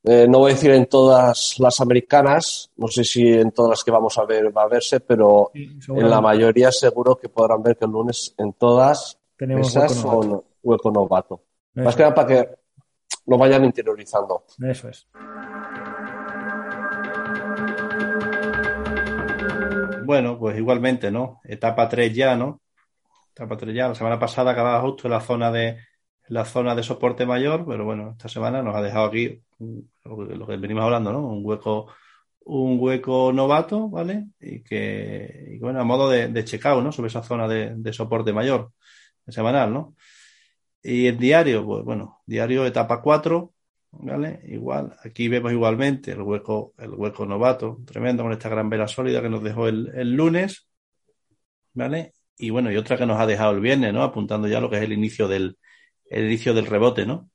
[0.07, 3.85] eh, no voy a decir en todas las americanas, no sé si en todas las
[3.85, 7.63] que vamos a ver va a verse, pero sí, en la mayoría seguro que podrán
[7.63, 11.43] ver que el lunes en todas Tenemos esas hueco son hueco novato.
[11.75, 12.49] Eso Más que nada para que
[13.27, 14.45] lo vayan interiorizando.
[14.63, 15.09] Eso es.
[20.05, 21.41] Bueno, pues igualmente, ¿no?
[21.45, 22.61] Etapa 3 ya, ¿no?
[23.33, 23.89] Etapa 3 ya.
[23.89, 25.79] La semana pasada acababa justo en la zona de
[26.29, 29.43] la zona de soporte mayor, pero bueno, esta semana nos ha dejado aquí
[30.05, 31.27] lo que venimos hablando, ¿no?
[31.27, 31.89] Un hueco,
[32.45, 34.27] un hueco novato, ¿vale?
[34.41, 36.93] Y que, bueno, a modo de, de ¿no?
[36.93, 38.73] Sobre esa zona de, soporte mayor,
[39.29, 39.97] semanal, ¿no?
[40.83, 43.53] Y el diario, pues bueno, diario etapa 4,
[43.93, 44.41] ¿vale?
[44.49, 49.23] Igual, aquí vemos igualmente el hueco, el hueco novato, tremendo con esta gran vela sólida
[49.23, 50.69] que nos dejó el, el lunes,
[51.73, 52.13] ¿vale?
[52.37, 54.03] Y bueno, y otra que nos ha dejado el viernes, ¿no?
[54.03, 55.57] Apuntando ya lo que es el inicio del,
[56.11, 57.31] el inicio del rebote, ¿no?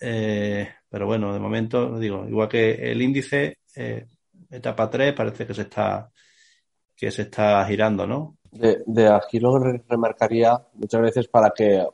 [0.00, 4.06] Eh, pero bueno, de momento, digo, igual que el índice, eh,
[4.48, 6.08] etapa 3 parece que se está,
[6.94, 8.36] que se está girando, ¿no?
[8.52, 11.84] De, de aquí lo remarcaría muchas veces para que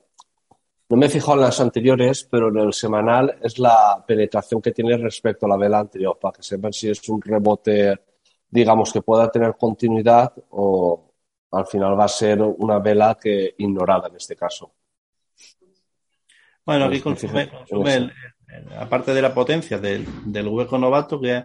[0.91, 4.73] no me he fijado en las anteriores, pero en el semanal es la penetración que
[4.73, 7.99] tiene respecto a la vela anterior, para que sepan si es un rebote,
[8.51, 11.11] digamos, que pueda tener continuidad o
[11.53, 14.75] al final va a ser una vela que ignorada en este caso.
[16.67, 18.13] Bueno, aquí consume, consume el, el,
[18.79, 21.45] aparte de la potencia del, del hueco novato que,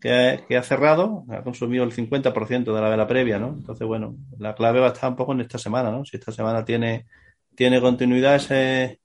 [0.00, 3.48] que, que, ha cerrado, ha consumido el 50% de la vela previa, ¿no?
[3.48, 6.04] Entonces, bueno, la clave va a estar un poco en esta semana, ¿no?
[6.04, 7.06] Si esta semana tiene,
[7.54, 9.00] tiene continuidad ese,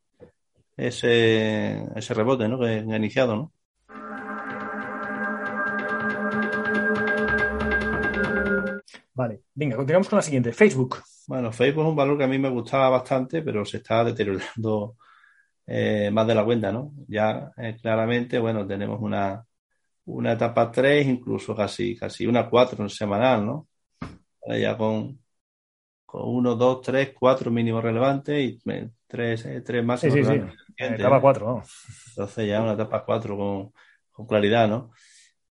[0.78, 2.60] ese, ese rebote, ¿no?
[2.60, 3.52] Que ha iniciado, ¿no?
[9.16, 10.52] Vale, venga, continuamos con la siguiente.
[10.54, 11.04] Facebook.
[11.28, 14.98] Bueno, Facebook es un valor que a mí me gustaba bastante, pero se está deteriorando
[15.66, 16.94] eh, más de la cuenta, ¿no?
[17.08, 19.46] Ya eh, claramente, bueno, tenemos una,
[20.06, 23.68] una etapa 3, incluso casi, casi una 4 en semanal, ¿no?
[24.46, 25.20] Ya con,
[26.06, 28.60] con 1, 2, 3, 4 mínimos relevantes y
[29.08, 30.84] 3, eh, 3 máximos sí, sí, sí.
[30.84, 31.72] Etapa 4, vamos.
[32.10, 33.74] Entonces ya una etapa 4 con,
[34.12, 34.92] con claridad, ¿no?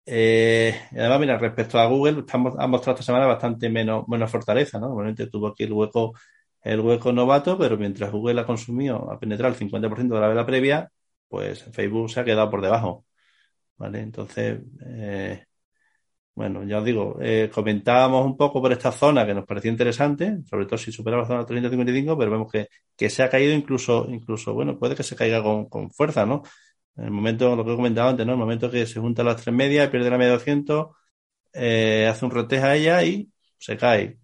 [0.10, 4.32] Eh, y además, mira, respecto a Google, estamos, ha mostrado esta semana bastante menos, menos
[4.32, 4.88] fortaleza, ¿no?
[4.88, 6.14] Normalmente tuvo aquí el hueco,
[6.68, 10.46] el hueco novato, pero mientras Google ha consumido, ha penetrado el 50% de la vela
[10.46, 10.92] previa,
[11.28, 13.06] pues Facebook se ha quedado por debajo.
[13.78, 14.02] ¿Vale?
[14.02, 15.46] Entonces, eh,
[16.36, 20.40] bueno, ya os digo, eh, comentábamos un poco por esta zona que nos parecía interesante,
[20.48, 24.06] sobre todo si supera la zona 355, pero vemos que, que se ha caído incluso,
[24.10, 26.44] incluso, bueno, puede que se caiga con, con fuerza, ¿no?
[26.96, 28.34] En el momento, lo que he comentado antes, ¿no?
[28.34, 30.88] El momento que se juntan las tres medias, pierde la media 200,
[31.54, 34.20] eh, hace un roteja a ella y se cae.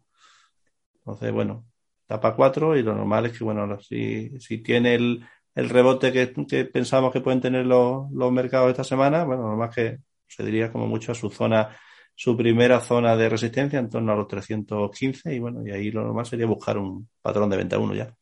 [0.97, 1.65] Entonces, bueno,
[2.13, 6.31] tapa 4 y lo normal es que, bueno, si, si tiene el, el rebote que,
[6.47, 9.97] que, pensamos que pueden tener los, los mercados esta semana, bueno, normal que
[10.27, 11.75] se diría como mucho a su zona,
[12.13, 16.03] su primera zona de resistencia en torno a los 315 y bueno, y ahí lo
[16.03, 18.13] normal sería buscar un patrón de venta 1 ya.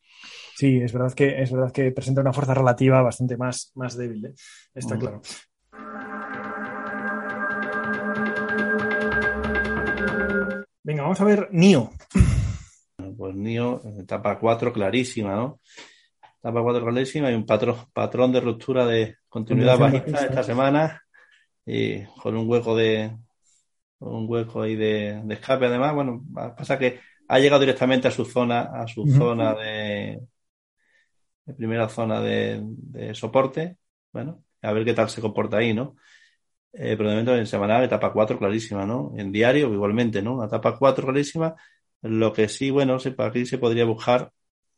[0.56, 4.28] Sí, es verdad que, es verdad que presenta una fuerza relativa bastante más, más débil,
[4.28, 4.34] ¿eh?
[4.74, 5.22] está claro.
[10.82, 11.92] Venga, vamos a ver Nio.
[13.22, 15.60] Pues Nio, etapa 4 clarísima, ¿no?
[16.40, 21.04] Etapa 4 clarísima y un patrón, patrón de ruptura de continuidad bajista esta semana
[21.64, 23.16] y con un hueco de
[24.00, 25.94] un hueco ahí de, escape además.
[25.94, 30.20] Bueno, pasa que ha llegado directamente a su zona, a su zona de,
[31.46, 33.78] de, primera zona de, de soporte.
[34.12, 35.96] Bueno, a ver qué tal se comporta ahí, ¿no?
[36.74, 39.14] eh, pero de momento en semanal, etapa 4 clarísima, ¿no?
[39.16, 40.36] En diario igualmente, ¿no?
[40.36, 41.56] Una etapa 4 clarísima.
[42.02, 44.32] Lo que sí, bueno, aquí se podría buscar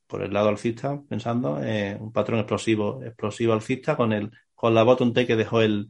[0.08, 4.84] por el lado alcista, pensando, eh, un patrón explosivo, explosivo alcista con el, con la
[4.84, 5.88] bottom T que dejó el,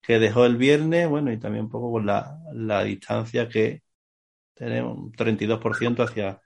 [0.00, 3.82] que dejó el viernes, bueno, y también un poco con la, la distancia que
[4.54, 6.40] tenemos, un 32% hacia,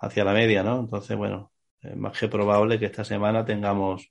[0.00, 0.80] hacia la media, ¿no?
[0.80, 4.10] Entonces, bueno, es más que probable que esta semana tengamos,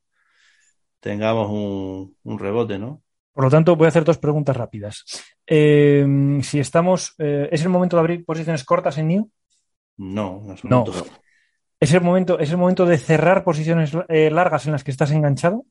[0.99, 3.03] tengamos un, un rebote, ¿no?
[3.33, 5.03] Por lo tanto, voy a hacer dos preguntas rápidas.
[5.47, 6.05] Eh,
[6.43, 9.29] si estamos, eh, ¿es el momento de abrir posiciones cortas en NIO?
[9.97, 11.05] No, no es el momento.
[11.79, 15.11] ¿Es el momento, ¿Es el momento de cerrar posiciones eh, largas en las que estás
[15.11, 15.65] enganchado?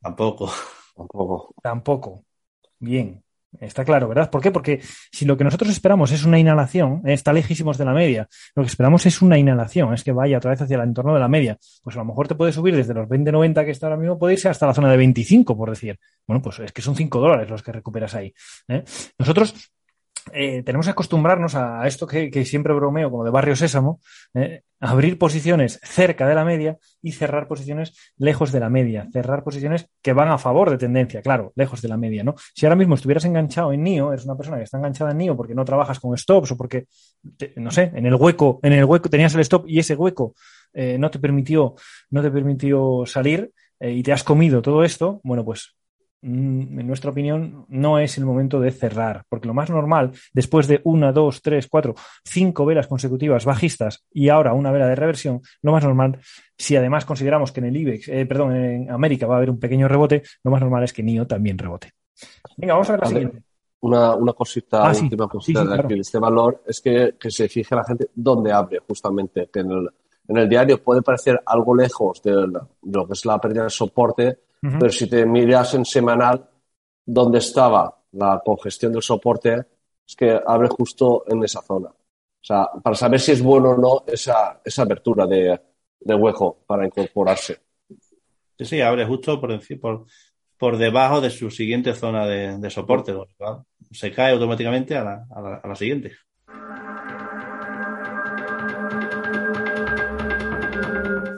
[0.00, 0.50] Tampoco.
[0.94, 1.54] Tampoco.
[1.62, 2.24] Tampoco.
[2.78, 3.22] Bien.
[3.60, 4.30] Está claro, ¿verdad?
[4.30, 4.50] ¿Por qué?
[4.50, 8.28] Porque si lo que nosotros esperamos es una inhalación, eh, está lejísimos de la media,
[8.54, 11.20] lo que esperamos es una inhalación, es que vaya otra vez hacia el entorno de
[11.20, 11.56] la media.
[11.82, 14.34] Pues a lo mejor te puede subir desde los 20.90 que está ahora mismo, puede
[14.34, 15.98] irse hasta la zona de 25, por decir.
[16.26, 18.34] Bueno, pues es que son 5 dólares los que recuperas ahí.
[18.68, 18.84] ¿eh?
[19.18, 19.54] Nosotros
[20.32, 24.00] eh, tenemos que acostumbrarnos a, esto que, siempre bromeo como de barrio sésamo,
[24.34, 29.44] eh, abrir posiciones cerca de la media y cerrar posiciones lejos de la media, cerrar
[29.44, 32.34] posiciones que van a favor de tendencia, claro, lejos de la media, ¿no?
[32.54, 35.36] Si ahora mismo estuvieras enganchado en NIO, eres una persona que está enganchada en NIO
[35.36, 36.86] porque no trabajas con stops o porque,
[37.56, 40.34] no sé, en el hueco, en el hueco tenías el stop y ese hueco
[40.72, 41.74] eh, no te permitió,
[42.10, 45.76] no te permitió salir y te has comido todo esto, bueno, pues
[46.22, 50.80] en nuestra opinión, no es el momento de cerrar, porque lo más normal, después de
[50.84, 51.94] una, dos, tres, cuatro,
[52.24, 56.18] cinco velas consecutivas bajistas y ahora una vela de reversión, lo más normal,
[56.56, 59.60] si además consideramos que en el IBEX, eh, perdón, en América va a haber un
[59.60, 61.92] pequeño rebote, lo más normal es que NIO también rebote.
[62.56, 63.42] Venga, vamos a ver la siguiente.
[63.80, 68.08] Una, una cosita, ah, última cosita de este valor es que, se fije la gente
[68.14, 69.88] dónde abre, justamente, que en el,
[70.28, 72.48] en el diario puede parecer algo lejos de,
[72.82, 76.48] lo que es la pérdida de soporte, pero si te miras en semanal
[77.04, 79.64] dónde estaba la congestión del soporte,
[80.06, 81.88] es que abre justo en esa zona.
[81.88, 85.60] O sea, para saber si es bueno o no esa, esa apertura de,
[86.00, 87.60] de hueco para incorporarse.
[88.58, 90.06] Sí, sí, abre justo por, por,
[90.56, 93.14] por debajo de su siguiente zona de, de soporte.
[93.90, 96.12] Se cae automáticamente a la, a la, a la siguiente.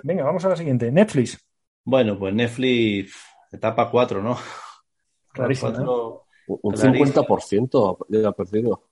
[0.02, 0.90] Venga, vamos a la siguiente.
[0.92, 1.47] Netflix.
[1.90, 3.16] Bueno, pues Netflix,
[3.50, 4.36] etapa 4, ¿no?
[5.32, 6.26] Clarísimo.
[6.46, 8.90] Un 50% ya ha perdido.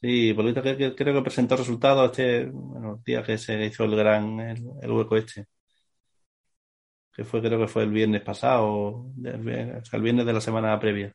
[0.00, 3.96] Sí, por creo, creo que presentó resultados este, bueno, el día que se hizo el
[3.96, 5.46] gran, el, hueco este.
[7.12, 10.78] Que fue, creo que fue el viernes pasado, o sea, el viernes de la semana
[10.78, 11.12] previa.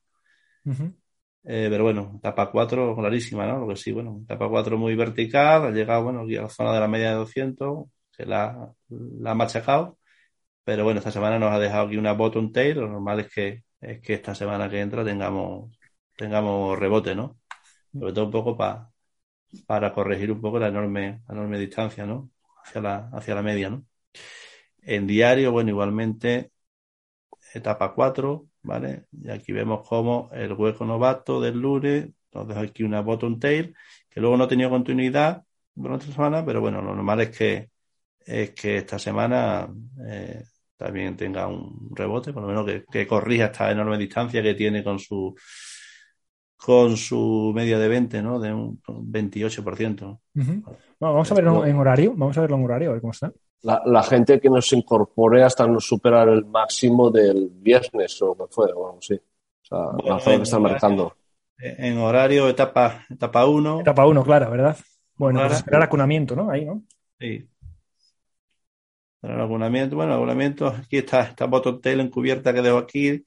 [0.65, 3.59] eh, pero bueno, etapa 4 clarísima, ¿no?
[3.59, 6.73] Lo que sí, bueno, etapa 4 muy vertical, ha llegado, bueno, aquí a la zona
[6.73, 9.97] de la media de 200, se la, la ha machacado
[10.63, 12.77] pero bueno, esta semana nos ha dejado aquí una bottom tail.
[12.79, 15.77] Lo normal es que, es que esta semana que entra tengamos,
[16.15, 17.39] tengamos rebote, ¿no?
[17.93, 18.91] Sobre todo un poco para
[19.65, 22.31] para corregir un poco la enorme, enorme distancia, ¿no?
[22.63, 23.85] Hacia la, hacia la media, ¿no?
[24.81, 26.51] En diario, bueno, igualmente,
[27.53, 29.05] etapa 4, ¿vale?
[29.11, 33.75] Y aquí vemos cómo el hueco novato del Lure nos deja aquí una bottom tail,
[34.09, 35.43] que luego no ha tenido continuidad
[35.75, 37.71] durante otra semana, pero bueno, lo normal es que,
[38.25, 39.69] es que esta semana
[40.07, 40.43] eh,
[40.81, 44.97] también tenga un rebote, por lo menos que, corrija esta enorme distancia que tiene con
[44.97, 45.35] su
[46.57, 48.39] con su media de 20, ¿no?
[48.39, 50.19] De un 28%.
[50.99, 53.31] vamos a verlo en horario, vamos a verlo en horario, a ver cómo está.
[53.61, 58.73] La, gente que nos incorpore hasta no superar el máximo del viernes o que fue,
[58.73, 59.15] bueno, sí.
[59.15, 61.15] O sea, la zona que está marcando.
[61.57, 63.81] En horario, etapa, etapa 1.
[63.81, 64.77] Etapa 1, claro, ¿verdad?
[65.15, 66.49] Bueno, pues esperar acunamiento, ¿no?
[66.49, 66.81] Ahí, ¿no?
[67.19, 67.50] Sí.
[69.21, 73.23] El abonamiento, bueno, el abonamiento, aquí está esta bottom tail encubierta que dejo aquí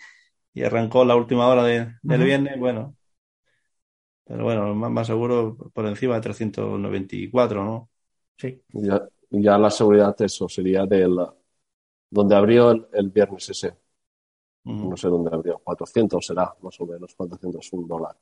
[0.53, 2.97] y arrancó la última hora de, del viernes, bueno.
[4.25, 7.91] Pero bueno, más, más seguro por encima de 394, ¿no?
[8.37, 8.61] Sí.
[8.71, 11.17] Ya, ya la seguridad eso sería del
[12.11, 13.77] donde abrió el, viernes ese.
[14.65, 18.17] No sé dónde abrió, 400 será, más o menos, 401 dólar.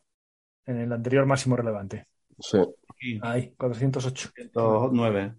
[0.65, 2.07] En el anterior máximo relevante.
[2.39, 2.59] Sí.
[3.21, 4.31] Ahí, 408.
[4.35, 5.35] 109.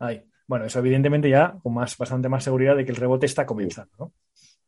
[0.00, 0.31] Ahí.
[0.46, 3.92] Bueno, eso evidentemente ya con más, bastante más seguridad de que el rebote está comenzando,
[3.98, 4.12] ¿no?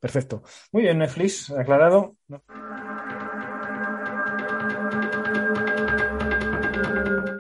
[0.00, 0.42] Perfecto.
[0.72, 2.16] Muy bien, Netflix, aclarado.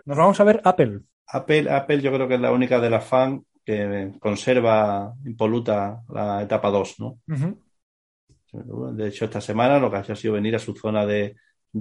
[0.06, 1.00] Nos vamos a ver Apple.
[1.26, 6.42] Apple, Apple yo creo que es la única de las fans que conserva impoluta la
[6.42, 7.18] etapa 2, ¿no?
[8.92, 11.36] De hecho, esta semana lo que ha hecho ha sido venir a su zona de,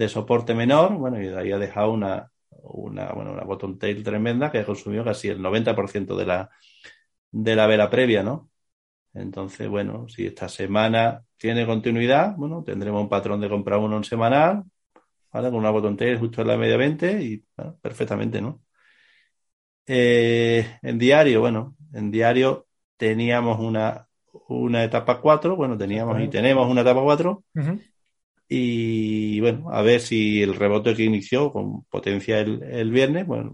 [0.08, 2.32] soporte menor, bueno, y de ahí ha dejado una,
[2.64, 6.50] una, bueno, una bottom tail tremenda que ha consumido casi el 90% de la,
[7.32, 8.50] de la vela previa, ¿no?
[9.14, 14.04] Entonces, bueno, si esta semana tiene continuidad, bueno, tendremos un patrón de compra uno en
[14.04, 14.64] semanal,
[15.32, 15.50] ¿vale?
[15.50, 17.44] Con una bottom tail justo en la media 20 y
[17.82, 18.62] perfectamente, ¿no?
[19.86, 24.08] Eh, en diario, bueno, en diario teníamos una,
[24.48, 27.44] una etapa 4, bueno, teníamos y tenemos una etapa 4.
[28.56, 33.52] Y bueno, a ver si el rebote que inició con potencia el, viernes, bueno,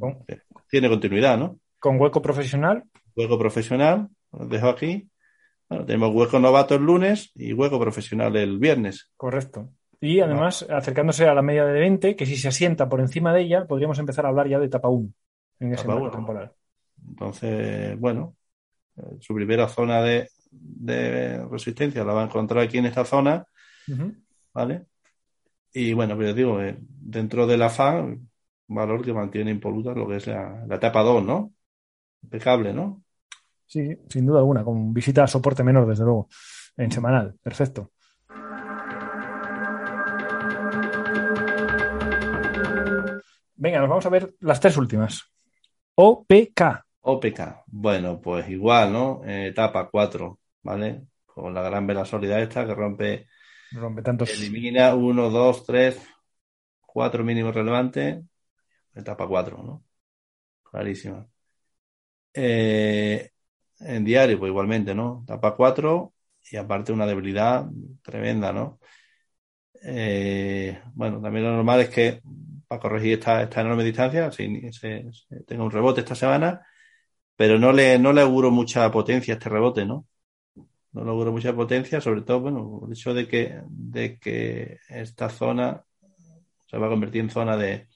[0.69, 1.57] tiene continuidad, ¿no?
[1.79, 2.83] Con hueco profesional.
[3.15, 5.09] Hueco profesional, lo dejo aquí.
[5.69, 9.09] Bueno, tenemos hueco novato el lunes y hueco profesional el viernes.
[9.15, 9.69] Correcto.
[10.01, 13.43] Y además, acercándose a la media de 20, que si se asienta por encima de
[13.43, 15.09] ella, podríamos empezar a hablar ya de etapa 1
[15.61, 16.51] en ese marco temporal.
[17.07, 18.35] Entonces, bueno,
[18.97, 20.27] eh, su primera zona de,
[21.49, 23.45] resistencia la va a encontrar aquí en esta zona,
[24.59, 24.87] ¿vale?
[25.73, 27.71] Y bueno, pues digo, eh, dentro de la
[28.67, 31.53] valor que mantiene impoluta lo que es la, etapa 2, ¿no?
[32.23, 33.01] Impecable, ¿no?
[33.65, 36.27] Sí, sin duda alguna, con visita a soporte menor, desde luego,
[36.75, 37.35] en semanal.
[37.41, 37.91] Perfecto.
[43.55, 45.23] Venga, nos vamos a ver las tres últimas.
[45.95, 46.61] OPK.
[47.01, 47.63] OPK.
[47.67, 49.21] Bueno, pues igual, ¿no?
[49.23, 51.03] Eh, etapa 4, ¿vale?
[51.25, 53.27] Con la gran vela sólida esta que rompe.
[53.71, 54.29] Rompe tantos.
[54.31, 55.99] Elimina 1, 2, 3,
[56.81, 58.23] 4 mínimos relevantes.
[58.93, 59.83] Etapa 4, ¿no?
[60.63, 61.27] Clarísima.
[62.33, 63.29] Eh,
[63.79, 65.21] en diario, pues igualmente, ¿no?
[65.23, 66.13] Etapa 4
[66.51, 67.65] y aparte una debilidad
[68.01, 68.79] tremenda, ¿no?
[69.83, 72.21] Eh, bueno, también lo normal es que
[72.67, 75.05] para corregir esta, esta enorme distancia, si se,
[75.45, 76.65] tenga un rebote esta semana,
[77.35, 80.05] pero no le, no le auguro mucha potencia a este rebote, ¿no?
[80.91, 85.83] No auguro mucha potencia, sobre todo, bueno, el hecho de que, de que esta zona
[86.67, 87.87] se va a convertir en zona de,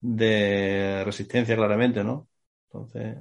[0.00, 2.28] de resistencia claramente, ¿no?
[2.68, 3.16] Entonces,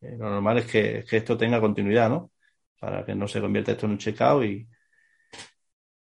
[0.00, 2.32] eh, lo normal es que, que, esto tenga continuidad, ¿no?
[2.78, 4.68] Para que no se convierta esto en un checkout y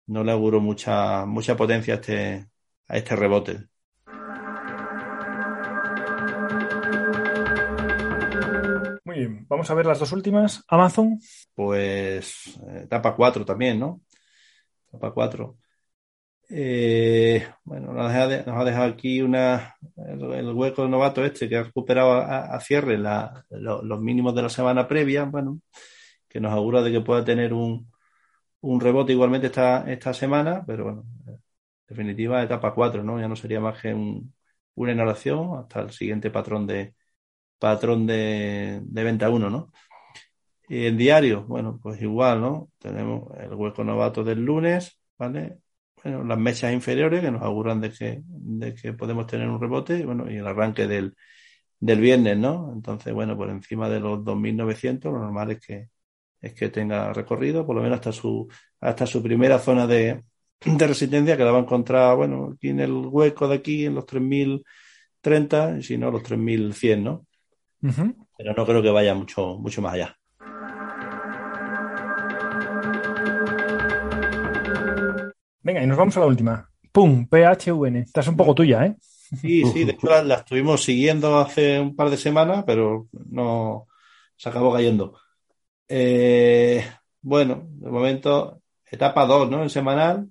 [0.07, 2.47] no le auguro mucha, mucha potencia a este,
[2.89, 3.70] a este rebote.
[9.27, 10.65] Vamos a ver las dos últimas.
[10.69, 11.19] Amazon.
[11.55, 14.01] Pues eh, etapa 4 también, ¿no?
[14.89, 15.57] Etapa 4.
[16.53, 22.59] Eh, bueno, nos ha, dejado aquí una, el, hueco novato este que ha recuperado a,
[22.61, 25.61] cierre los mínimos de la semana previa, bueno,
[26.29, 27.91] que nos augura de que pueda tener un,
[28.63, 31.05] un rebote igualmente esta, esta semana, pero bueno,
[31.89, 33.21] definitiva etapa 4, ¿no?
[33.21, 33.95] Ya no sería más que
[34.75, 36.95] una inhalación hasta el siguiente patrón de
[37.61, 39.73] patrón de, venta 1, ¿no?
[40.69, 42.71] Y en diario, bueno, pues igual, ¿no?
[42.79, 45.59] Tenemos el hueco novato del lunes, ¿vale?
[46.03, 50.05] Bueno, las mechas inferiores que nos auguran de que, de que podemos tener un rebote,
[50.07, 51.15] bueno, y el arranque del,
[51.81, 52.73] del viernes, ¿no?
[52.73, 55.89] Entonces, bueno, por encima de los 2.900, lo normal es que,
[56.41, 58.49] es que tenga recorrido, por lo menos hasta su,
[58.81, 60.25] hasta su primera zona de,
[60.65, 63.95] de resistencia que la va a encontrar, bueno, aquí en el hueco de aquí, en
[63.97, 67.27] los 3030, y si no, los 3100, ¿no?
[67.81, 70.17] Pero no creo que vaya mucho, mucho más allá.
[75.63, 76.71] Venga, y nos vamos a la última.
[76.93, 77.27] ¡Pum!
[77.27, 77.97] PHVN.
[77.97, 78.97] Esta es un poco tuya, ¿eh?
[79.01, 83.87] Sí, sí, de hecho la, estuvimos siguiendo hace un par de semanas, pero no
[84.37, 85.19] se acabó cayendo.
[85.87, 86.85] Eh,
[87.21, 89.63] bueno, de momento, etapa 2, ¿no?
[89.63, 90.29] En semanal,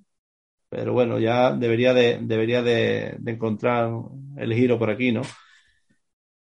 [0.69, 3.91] pero bueno, ya debería de, debería de, encontrar
[4.37, 5.21] el giro por aquí, ¿no?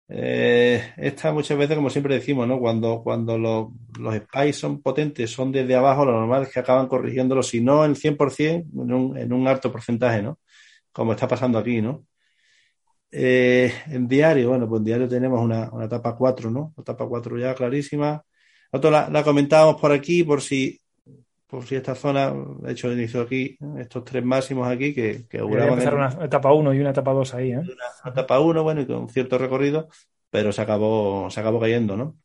[0.09, 2.59] Eh, esta muchas veces, como siempre decimos, ¿no?
[2.61, 6.89] Cuando, cuando los, los spies son potentes, son desde abajo, lo normal es que acaban
[6.89, 10.39] corrigiéndolo, si no en 100%, en un, en un alto porcentaje, ¿no?
[10.93, 12.07] Como está pasando aquí, ¿no?
[13.11, 16.73] Eh, en diario, bueno, pues en diario tenemos una, una etapa 4, ¿no?
[16.77, 18.23] Una etapa 4 ya clarísima.
[18.73, 20.81] Nosotros la, la comentábamos por aquí, por si
[21.47, 25.95] por si esta zona, de hecho, inicio aquí estos tres máximos aquí que, que empezar
[25.95, 27.59] una etapa 1 y una etapa 2 ahí, ¿eh?
[27.59, 29.89] Una, etapa 1, bueno, y con cierto recorrido,
[30.31, 32.17] pero se acabó, se acabó cayendo, ¿no?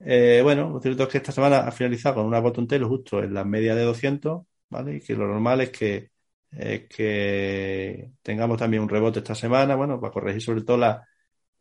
[0.00, 3.22] Eh, bueno, lo cierto es que esta semana ha finalizado con una botón telo justo
[3.22, 4.96] en la media de 200, ¿vale?
[4.96, 6.10] Y que lo normal es que,
[6.50, 11.06] que tengamos también un rebote esta semana, bueno, para corregir sobre todo la,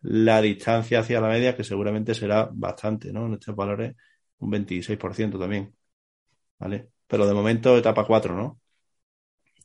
[0.02, 3.26] la distancia hacia la media, que seguramente será bastante, ¿no?
[3.26, 3.96] En estos valores,
[4.40, 5.74] un 26% también.
[6.60, 6.90] ¿Vale?
[7.08, 8.60] Pero de momento, etapa 4, ¿no?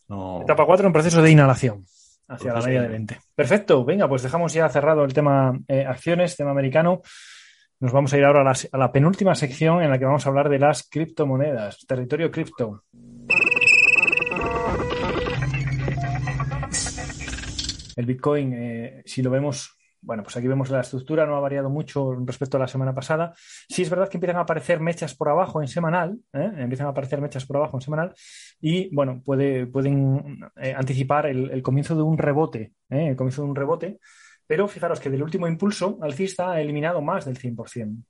[0.08, 0.42] no...
[0.42, 1.84] Etapa 4 en proceso de inhalación
[2.28, 3.20] hacia la media de 20.
[3.34, 7.00] Perfecto, venga, pues dejamos ya cerrado el tema eh, acciones, tema americano.
[7.80, 10.26] Nos vamos a ir ahora a la, a la, penúltima sección en la que vamos
[10.26, 12.82] a hablar de las criptomonedas, territorio cripto.
[17.96, 19.77] El Bitcoin, eh, si lo vemos
[20.08, 23.34] bueno, pues aquí vemos la estructura, no ha variado mucho respecto a la semana pasada.
[23.68, 26.50] Sí es verdad que empiezan a aparecer mechas por abajo en semanal, ¿eh?
[26.56, 28.14] empiezan a aparecer mechas por abajo en semanal
[28.58, 33.08] y, bueno, puede, pueden eh, anticipar el, comienzo de un rebote, ¿eh?
[33.08, 33.98] el comienzo de un rebote,
[34.46, 38.04] pero fijaros que del último impulso alcista ha eliminado más del 100%,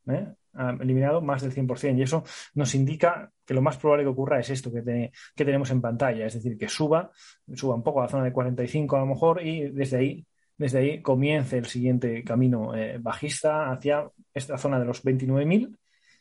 [0.54, 2.22] ha eliminado más del 100% y eso
[2.54, 6.26] nos indica que lo más probable que ocurra es esto que, que tenemos en pantalla,
[6.26, 7.10] es decir, que suba,
[7.56, 10.26] suba un poco a la zona de 45 a lo mejor y desde ahí
[10.58, 15.76] desde ahí comience el siguiente camino eh, bajista hacia esta zona de los 29.000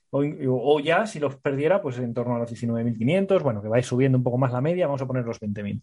[0.10, 3.86] o, o, ya si los perdiera pues en torno a los 19.500, bueno, que vais
[3.86, 5.82] subiendo un poco más la media, vamos a poner los 20.000.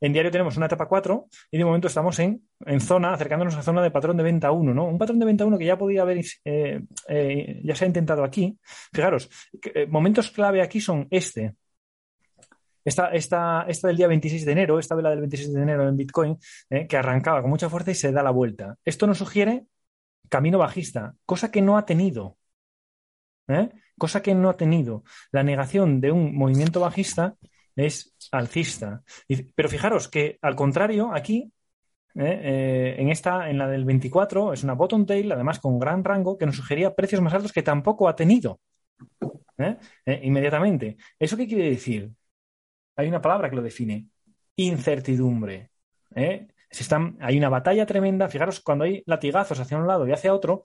[0.00, 3.62] En diario tenemos una etapa 4 y de momento estamos en, en, zona, acercándonos a
[3.62, 4.84] zona de patrón de venta 1, ¿no?
[4.84, 8.24] Un patrón de venta 1 que ya podía haber, eh, eh, ya se ha intentado
[8.24, 8.58] aquí.
[8.92, 9.30] Fijaros,
[9.88, 11.54] momentos clave aquí son este,
[12.84, 15.96] esta, esta, esta del día 26 de enero, esta vela del 26 de enero en
[15.96, 16.38] Bitcoin,
[16.70, 18.76] eh, que arrancaba con mucha fuerza y se da la vuelta.
[18.84, 19.66] Esto nos sugiere
[20.28, 22.38] camino bajista, cosa que no ha tenido.
[23.48, 23.70] ¿eh?
[23.98, 25.04] Cosa que no ha tenido.
[25.30, 27.36] La negación de un movimiento bajista
[27.76, 29.02] es alcista.
[29.54, 31.52] pero fijaros que al contrario, aquí
[32.14, 32.96] ¿eh?
[32.98, 36.46] en esta, en la del 24, es una bottom tail, además con gran rango, que
[36.46, 38.60] nos sugería precios más altos que tampoco ha tenido.
[40.22, 40.96] inmediatamente.
[41.18, 42.10] ¿Eso qué quiere decir?
[42.96, 44.08] Hay una palabra que lo define,
[44.56, 45.70] incertidumbre.
[46.14, 46.48] ¿eh?
[47.20, 48.28] Hay una batalla tremenda.
[48.28, 50.62] Fijaros, cuando hay latigazos hacia un lado y hacia otro,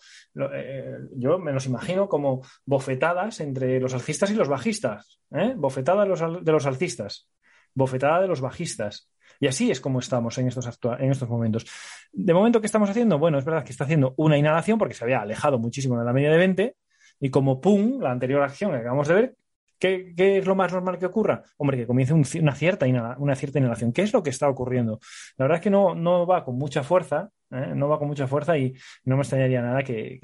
[0.54, 5.20] eh, yo me los imagino como bofetadas entre los alcistas y los bajistas.
[5.32, 5.54] ¿eh?
[5.56, 7.30] Bofetada de los, de los alcistas,
[7.74, 9.12] bofetada de los bajistas.
[9.40, 11.66] Y así es como estamos en estos, en estos momentos.
[12.12, 13.20] De momento, ¿qué estamos haciendo?
[13.20, 16.14] Bueno, es verdad que está haciendo una inhalación porque se había alejado muchísimo de la
[16.14, 16.76] media de 20
[17.20, 19.36] y como pum, la anterior acción que acabamos de ver,
[19.80, 21.44] ¿Qué, es lo más normal que ocurra?
[21.58, 22.86] Hombre, que comience una, cierta
[23.18, 23.94] una cierta inhalación.
[23.94, 25.00] ¿Qué es lo que está ocurriendo?
[25.38, 27.74] La verdad es que no, no va con mucha fuerza, ¿eh?
[27.76, 28.74] no va con mucha fuerza y
[29.06, 30.20] no me extrañaría nada que,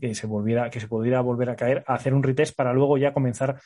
[0.00, 2.96] que, se volviera, que se pudiera volver a caer, a hacer un retest para luego
[2.98, 3.60] ya comenzar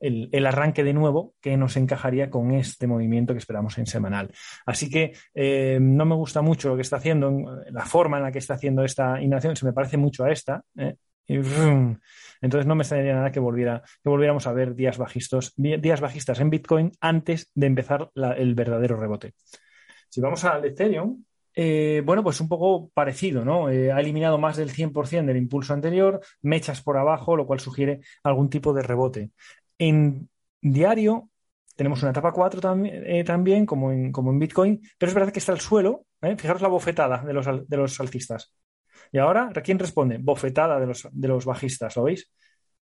[0.00, 4.30] el, arranque de nuevo que nos encajaría con este movimiento que esperamos en semanal.
[4.66, 7.32] Así que eh, no me gusta mucho lo que está haciendo,
[7.70, 10.62] la forma en la que está haciendo esta inhalación, se me parece mucho a esta.
[10.76, 10.94] ¿eh?
[11.28, 15.52] Entonces no me extrañaría nada que, volviéramos a ver días bajistas,
[16.40, 19.34] en Bitcoin antes de empezar el verdadero rebote.
[20.08, 21.22] Si vamos al Ethereum,
[21.54, 23.68] eh, bueno, pues un poco parecido, ¿no?
[23.68, 28.00] Eh, ha eliminado más del 100% del impulso anterior, mechas por abajo, lo cual sugiere
[28.22, 29.30] algún tipo de rebote.
[29.76, 30.28] En
[30.62, 31.28] diario
[31.76, 35.38] tenemos una etapa 4 eh, también, como en, como en Bitcoin, pero es verdad que
[35.40, 36.06] está el suelo,
[36.36, 38.52] fijaros la bofetada de los, de los alcistas.
[39.12, 40.18] Y ahora, ¿quién responde?
[40.18, 42.30] Bofetada de los, de los bajistas, ¿lo veis?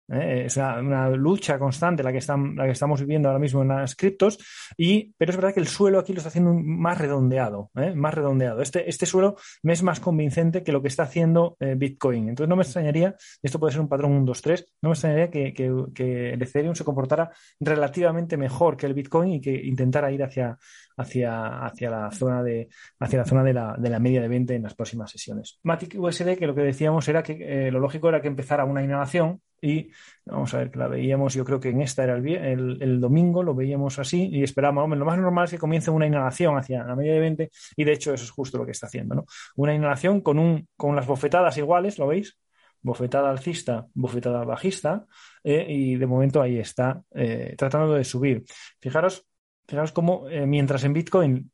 [0.09, 0.43] ¿Eh?
[0.45, 3.95] Es una, lucha constante la que, están, la que estamos viviendo ahora mismo en las
[3.95, 4.37] criptos,
[4.77, 7.93] y, pero es verdad que el suelo aquí lo está haciendo más redondeado, ¿eh?
[7.95, 8.61] más redondeado.
[8.61, 12.29] Este, este suelo me es más convincente que lo que está haciendo eh, Bitcoin.
[12.29, 15.29] Entonces no me extrañaría, esto puede ser un patrón 1, 2, 3, no me extrañaría
[15.29, 20.23] que, que, el Ethereum se comportara relativamente mejor que el Bitcoin y que intentara ir
[20.23, 20.57] hacia,
[20.97, 24.55] hacia, hacia la zona de hacia la zona de la, de la media de 20
[24.55, 25.59] en las próximas sesiones.
[25.63, 29.41] Matic USD, que lo que decíamos era que lo lógico era que empezara una inhalación
[29.65, 29.91] y
[30.25, 33.41] vamos a ver que la veíamos, yo creo que en esta era el, el, domingo,
[33.41, 36.95] lo veíamos así y esperábamos, lo más normal es que comience una inhalación hacia la
[36.95, 39.25] media de 20 y de hecho eso es justo lo que está haciendo, ¿no?
[39.55, 42.37] Una inhalación con, un, con las bofetadas iguales, ¿lo veis?
[42.81, 45.05] Bofetada alcista, bofetada bajista
[45.43, 48.45] eh, y de momento ahí está eh, tratando de subir.
[48.79, 49.25] Fijaros,
[49.67, 51.51] fijaros cómo eh, mientras en Bitcoin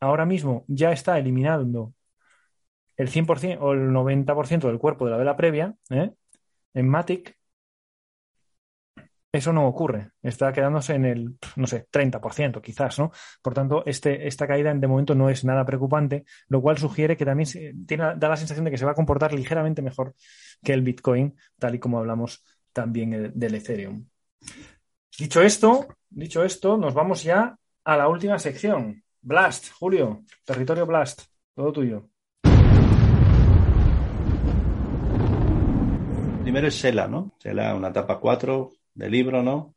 [0.00, 1.94] ahora mismo ya está eliminando
[2.98, 5.74] el 100% o el 90% del cuerpo de la vela previa,
[6.74, 7.36] en Matic
[9.34, 10.12] eso no ocurre.
[10.22, 13.10] Está quedándose en el, no sé, 30% quizás, ¿no?
[13.42, 17.24] Por tanto, este, esta caída de momento no es nada preocupante, lo cual sugiere que
[17.24, 17.48] también
[17.84, 20.14] tiene, da la sensación de que se va a comportar ligeramente mejor
[20.62, 24.06] que el Bitcoin, tal y como hablamos también del Ethereum.
[25.18, 29.02] Dicho esto, dicho esto, nos vamos ya a la última sección.
[29.20, 31.22] Blast, Julio, territorio Blast,
[31.56, 32.08] todo tuyo.
[36.42, 37.32] Primero es Sela, ¿no?
[37.38, 39.74] Sela, una etapa 4, de libro, ¿no?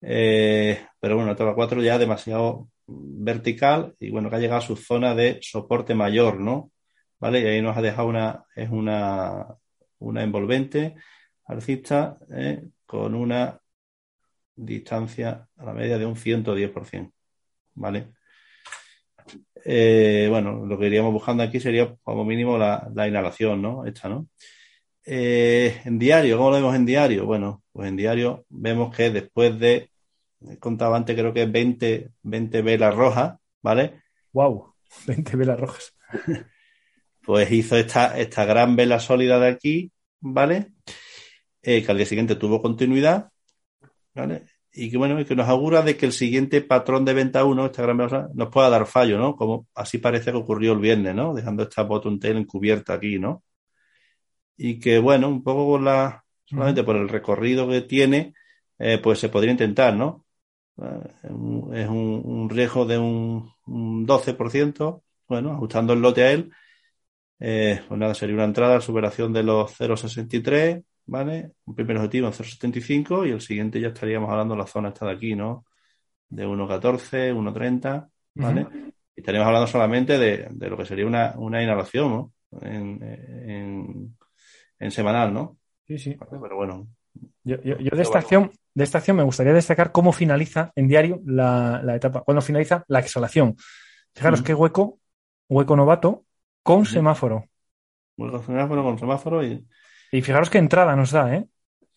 [0.00, 4.76] Eh, pero bueno, etapa 4 ya demasiado vertical y bueno, que ha llegado a su
[4.76, 6.72] zona de soporte mayor, ¿no?
[7.24, 7.40] ¿vale?
[7.40, 9.46] Y ahí nos ha dejado una, es una,
[9.98, 10.94] una envolvente
[11.46, 12.64] alcista ¿eh?
[12.84, 13.58] con una
[14.54, 17.12] distancia a la media de un 110%,
[17.74, 18.12] ¿vale?
[19.64, 23.86] Eh, bueno, lo que iríamos buscando aquí sería como mínimo la, la inhalación, ¿no?
[23.86, 24.28] Esta, ¿no?
[25.06, 27.26] Eh, en diario, ¿cómo lo vemos en diario?
[27.26, 29.90] Bueno, pues en diario vemos que después de,
[30.48, 34.02] he contado antes, creo que 20, 20 velas rojas, ¿vale?
[34.32, 34.74] Wow,
[35.06, 35.94] 20 velas rojas.
[37.22, 40.72] Pues hizo esta, esta gran vela sólida de aquí, ¿vale?
[41.62, 43.30] Eh, que al día siguiente tuvo continuidad,
[44.14, 44.44] ¿vale?
[44.72, 47.82] Y que bueno, que nos augura de que el siguiente patrón de venta 1, esta
[47.82, 49.36] gran vela, nos pueda dar fallo, ¿no?
[49.36, 51.34] Como así parece que ocurrió el viernes, ¿no?
[51.34, 53.42] Dejando esta bottom tail encubierta aquí, ¿no?
[54.56, 58.34] Y que bueno, un poco la, solamente por el recorrido que tiene,
[58.78, 60.26] eh, pues se podría intentar, ¿no?
[60.82, 61.30] Eh, es
[61.88, 66.52] un, un, riesgo de un, un 12%, bueno, ajustando el lote a él,
[67.40, 71.52] eh, pues nada, sería una entrada, superación de los 0,63, ¿vale?
[71.66, 75.06] Un primer objetivo en 0,75 y el siguiente ya estaríamos hablando de la zona esta
[75.06, 75.66] de aquí, ¿no?
[76.28, 78.62] De 1,14, 1,30, ¿vale?
[78.62, 78.92] Uh -huh.
[79.16, 82.32] Y estaríamos hablando solamente de, de, lo que sería una, una inhalación, ¿no?
[82.62, 84.16] En, en,
[84.78, 85.56] en, semanal, ¿no?
[85.86, 86.16] Sí, sí.
[86.30, 86.88] Pero bueno.
[87.44, 90.88] Yo, yo, yo de, esta acción, de esta acción me gustaría destacar cómo finaliza en
[90.88, 93.56] diario la, la etapa, cuando finaliza la exhalación.
[94.14, 94.46] Fijaros uh -huh.
[94.46, 94.98] qué hueco,
[95.48, 96.24] hueco novato,
[96.62, 96.92] con uh -huh.
[96.92, 97.44] semáforo.
[98.16, 99.66] Hueco semáforo con semáforo y.
[100.12, 101.46] Y fijaros qué entrada nos da, ¿eh?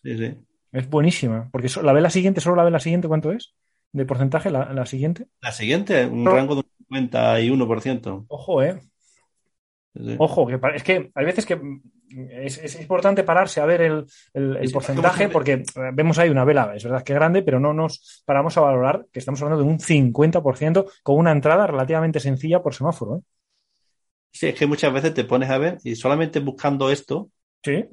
[0.04, 0.38] Sí, sí.
[0.72, 1.50] Es buenísima.
[1.52, 3.54] Porque la vela siguiente, solo la vela siguiente, ¿cuánto es?
[3.92, 5.28] ¿De porcentaje la, la siguiente?
[5.42, 6.32] La siguiente, un no.
[6.32, 8.26] rango de un 51%.
[8.28, 8.80] Ojo, ¿eh?
[9.98, 10.16] Sí.
[10.20, 11.60] Ojo, que es que hay veces que
[12.10, 16.74] es, es importante pararse a ver el, el, el porcentaje porque vemos ahí una vela,
[16.76, 19.80] es verdad que grande, pero no nos paramos a valorar que estamos hablando de un
[19.80, 23.18] 50% con una entrada relativamente sencilla por semáforo.
[23.18, 23.22] ¿eh?
[24.32, 27.30] Sí, es que muchas veces te pones a ver y solamente buscando esto,
[27.64, 27.86] sí.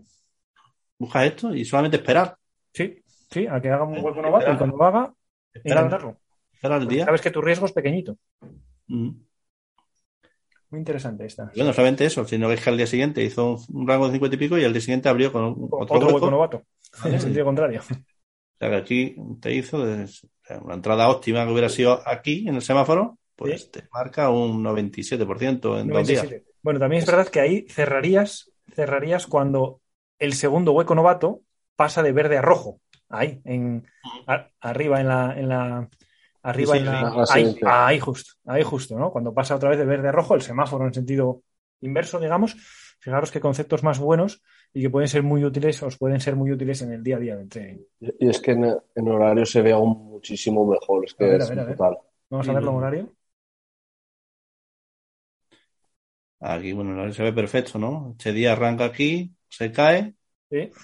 [0.98, 2.36] buscas esto y solamente esperar.
[2.72, 5.14] Sí, sí, a que haga un hueco novato y cuando lo haga,
[5.54, 6.18] intentarlo.
[6.52, 7.04] Esperar el día.
[7.04, 8.16] Sabes que tu riesgo es pequeñito.
[8.86, 9.10] Mm.
[10.74, 11.52] Muy interesante esta.
[11.54, 14.58] Bueno, solamente eso, sino que al día siguiente hizo un rango de 50 y pico
[14.58, 16.62] y al día siguiente abrió con otro, otro hueco, novato.
[17.04, 17.80] En el sentido contrario.
[17.80, 17.94] O
[18.58, 23.18] sea que aquí te hizo una entrada óptima que hubiera sido aquí en el semáforo,
[23.36, 23.68] pues ¿Sí?
[23.70, 25.92] te marca un 97% en 97.
[25.92, 26.42] dos días.
[26.60, 29.80] Bueno, también es verdad que ahí cerrarías, cerrarías cuando
[30.18, 31.42] el segundo hueco novato
[31.76, 32.80] pasa de verde a rojo.
[33.08, 33.86] Ahí, en,
[34.26, 35.88] a, arriba en la, en la
[36.44, 37.26] arriba Sí, en sí, la.
[37.26, 37.32] sí.
[37.34, 39.10] Ahí, ahí justo, ahí justo, ¿no?
[39.12, 41.42] Cuando pasa otra vez de verde a rojo, el semáforo en sentido
[41.80, 42.56] inverso, digamos.
[43.00, 44.42] Fijaros qué conceptos más buenos
[44.72, 47.20] y que pueden ser muy útiles, os pueden ser muy útiles en el día a
[47.20, 47.78] día del trading.
[48.20, 48.64] Y es que en,
[48.94, 51.04] en horario se ve aún muchísimo mejor.
[51.04, 51.76] Es que A ver, es a ver, a ver.
[51.76, 51.98] brutal.
[52.30, 53.16] Vamos a verlo en horario.
[56.40, 58.10] Aquí, bueno, se ve perfecto, ¿no?
[58.18, 60.14] Este día arranca aquí, se cae
[60.50, 60.76] Sí.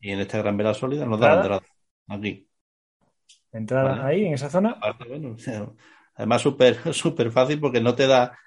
[0.00, 1.62] y en esta gran vela sólida nos da la entrada.
[2.08, 2.48] Aquí.
[3.54, 4.06] Entrada Vale.
[4.06, 4.82] ahí, en esa zona.
[4.82, 5.36] Aparte, bueno,
[6.14, 8.38] además súper súper fácil porque no te da,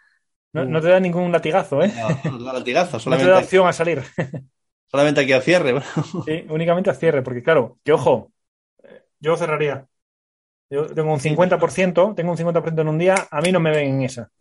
[0.54, 1.94] No, no te da ningún latigazo, ¿eh?
[2.26, 4.04] no te da latigazo, No te solamente, da opción a salir.
[4.88, 5.74] solamente aquí a cierre.
[5.74, 5.86] bueno.
[6.26, 8.34] Sí, únicamente a cierre, porque claro, que ojo,
[8.84, 9.88] eh, yo cerraría.
[10.70, 13.96] Yo tengo un 50%, tengo un 50% en un día, a mí no me ven
[13.96, 14.32] en esa.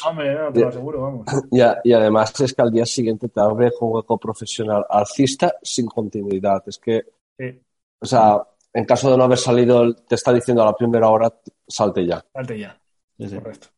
[0.00, 1.30] Hombre, no, te lo aseguro, vamos.
[1.50, 5.86] Y, a- y además es que al día siguiente te abre hueco profesional alcista sin
[5.86, 6.62] continuidad.
[6.66, 7.02] Es que,
[7.38, 7.62] Sí,
[8.00, 8.42] o sea,
[8.74, 11.32] en caso de no haber salido, te está diciendo a la primera hora,
[11.66, 12.24] salte ya.
[12.32, 12.78] salte ya.
[13.18, 13.36] Sí, sí.
[13.36, 13.68] Correcto.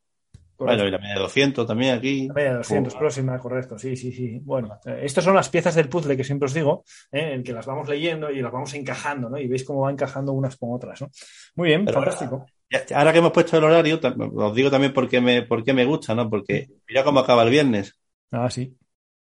[0.57, 2.29] Bueno, y la media de 200 también aquí.
[2.29, 4.39] La media de 200 próxima, correcto, sí, sí, sí.
[4.43, 7.33] Bueno, eh, estas son las piezas del puzzle que siempre os digo, ¿eh?
[7.35, 9.37] en que las vamos leyendo y las vamos encajando, ¿no?
[9.37, 11.11] Y veis cómo va encajando unas con otras, ¿no?
[11.57, 12.47] Muy bien, Pero- fantástico.
[12.95, 14.01] Ahora que hemos puesto el horario,
[14.37, 16.31] os digo también por qué me, por qué me gusta, ¿no?
[16.31, 17.99] Porque mira cómo acaba el viernes,
[18.31, 18.77] Ah, sí,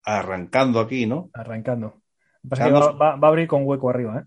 [0.03, 1.29] arrancando aquí, ¿no?
[1.33, 1.87] arrancando.
[1.87, 1.93] Lo
[2.41, 4.23] que pasa es que va, va- va a abrir con hueco arriba, ¿eh?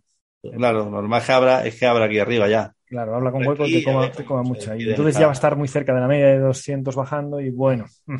[0.52, 2.72] Claro, normal que abra, es que abra aquí arriba ya.
[2.86, 4.76] Claro, habla con Aquí, hueco y te coma, te coma mucha.
[4.76, 7.50] Y entonces ya va a estar muy cerca de la media de 200 bajando y
[7.50, 7.86] bueno.
[8.06, 8.16] mm.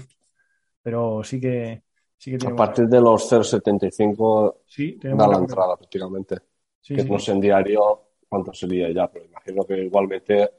[0.82, 1.82] Pero sí que,
[2.18, 6.36] sí que tiene A buena- partir de los 0,75 Sí, da la entrada prácticamente.
[6.80, 7.10] Sí, que sí.
[7.10, 7.80] no sé en diario
[8.28, 10.50] cuánto sería ya, pero imagino que igualmente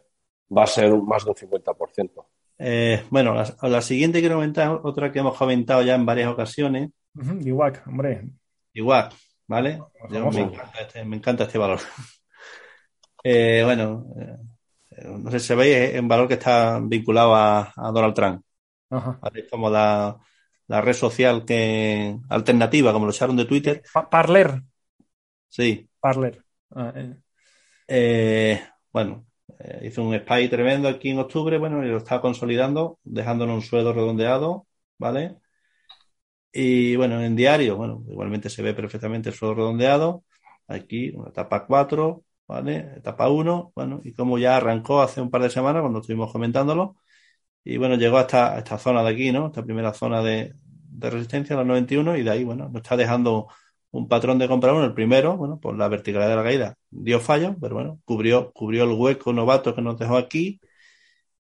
[0.55, 2.25] va a ser más de un 50%.
[2.57, 6.89] Eh, bueno, la, la siguiente quiero comentar, otra que hemos comentado ya en varias ocasiones,
[7.15, 8.23] Ujú, Iguac, hombre.
[8.73, 9.09] igual,
[9.47, 9.79] ¿vale?
[10.09, 11.79] Yo me, encanta este, me encanta este valor.
[13.27, 14.05] Eh, bueno,
[14.91, 18.43] eh, no sé si sabéis, es un valor que está vinculado a, a Donald Trump.
[18.91, 19.19] Ajá.
[19.49, 20.15] como la,
[20.67, 23.81] la red social que alternativa, como lo echaron de Twitter.
[23.91, 24.61] Pa- Parler.
[25.49, 25.89] Sí.
[25.99, 26.43] Parler.
[26.71, 27.15] Ah, eh.
[27.87, 28.61] Eh,
[28.91, 29.25] bueno,
[29.81, 33.93] hizo un spy tremendo aquí en octubre, bueno, y lo está consolidando, dejándolo un sueldo
[33.93, 34.67] redondeado,
[34.97, 35.37] ¿vale?
[36.57, 40.23] Y bueno, en diario, bueno, igualmente se ve perfectamente el suelo redondeado.
[40.67, 42.93] Aquí, una etapa 4, ¿vale?
[42.97, 46.95] Etapa 1, bueno, y como ya arrancó hace un par de semanas cuando estuvimos comentándolo.
[47.63, 49.47] Y bueno, llegó hasta esta zona de aquí, ¿no?
[49.47, 53.47] Esta primera zona de, de resistencia, los 91, y de ahí, bueno, nos está dejando
[53.91, 57.19] un patrón de compra uno, el primero, bueno, por la verticalidad de la caída, dio
[57.21, 60.59] fallo, pero bueno, cubrió, cubrió el hueco novato que nos dejó aquí,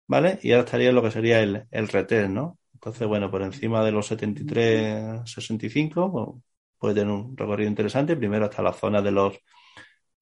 [0.07, 0.39] ¿vale?
[0.43, 2.59] Y ahora estaría lo que sería el, el retel, ¿no?
[2.81, 6.41] Entonces, bueno, por encima de los 73, 65,
[6.79, 9.37] puede tener un recorrido interesante, primero hasta la zona de los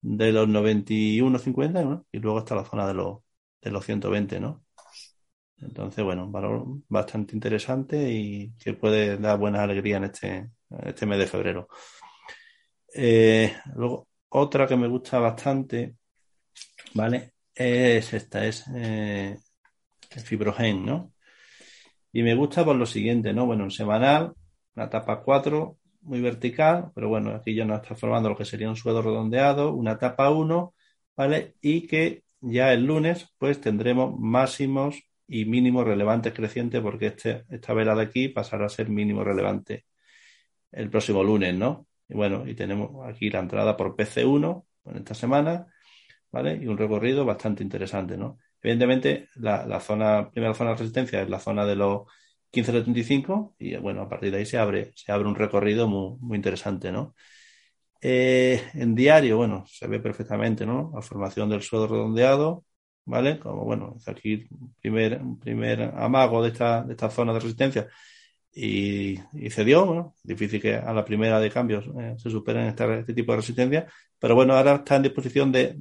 [0.02, 2.06] de los 91, 50, ¿no?
[2.12, 3.18] Y luego hasta la zona de los,
[3.62, 4.64] de los 120, ¿no?
[5.58, 10.50] Entonces, bueno, un valor bastante interesante y que puede dar buena alegría en este,
[10.84, 11.68] este mes de febrero.
[12.94, 15.96] Eh, luego, otra que me gusta bastante,
[16.94, 17.34] ¿vale?
[17.54, 19.38] Es esta, es eh,
[20.10, 21.12] el Fibrogen, ¿no?
[22.12, 23.46] Y me gusta por lo siguiente, ¿no?
[23.46, 24.34] Bueno, en semanal,
[24.74, 28.68] una etapa 4, muy vertical, pero bueno, aquí ya nos está formando lo que sería
[28.68, 30.74] un suelo redondeado, una etapa 1,
[31.16, 31.54] ¿vale?
[31.60, 37.74] Y que ya el lunes, pues tendremos máximos y mínimos relevantes crecientes, porque este, esta
[37.74, 39.84] vela de aquí pasará a ser mínimo relevante
[40.72, 41.86] el próximo lunes, ¿no?
[42.08, 45.66] Y bueno, y tenemos aquí la entrada por PC1 en esta semana,
[46.32, 46.56] ¿vale?
[46.56, 48.38] Y un recorrido bastante interesante, ¿no?
[48.62, 49.62] Evidentemente, la,
[50.32, 52.02] primera zona de resistencia es la zona de los
[52.52, 56.92] 1575 y bueno, a partir de ahí se abre, se abre un recorrido muy, interesante,
[56.92, 57.14] ¿no?
[58.02, 60.90] Eh, en diario, bueno, se ve perfectamente, ¿no?
[60.94, 62.64] La formación del suelo redondeado,
[63.04, 63.38] ¿vale?
[63.38, 67.88] Como bueno, aquí un primer, primer amago de esta, de esta zona de resistencia
[68.52, 69.16] y,
[69.50, 69.86] cedió.
[69.86, 73.86] Bueno, difícil que a la primera de cambios eh, se superen este, tipo de resistencia,
[74.18, 75.76] pero bueno, ahora está en disposición de,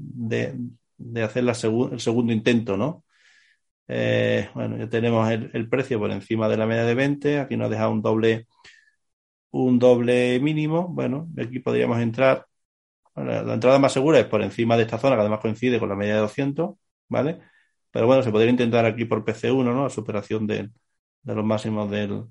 [1.00, 3.06] de hacer la el segundo intento, ¿no?
[3.88, 7.70] Eh, bueno, ya tenemos el, precio por encima de la media de 20, aquí nos
[7.72, 8.48] deja un doble
[9.52, 12.46] un doble mínimo, bueno, aquí podríamos entrar,
[13.16, 15.96] la entrada más segura es por encima de esta zona, que además coincide con la
[15.96, 16.76] media de 200,
[17.10, 17.40] ¿vale?
[17.92, 19.84] Pero bueno, se podría intentar aquí por PC1, ¿no?
[19.84, 20.70] La superación de,
[21.24, 22.26] de los máximos del,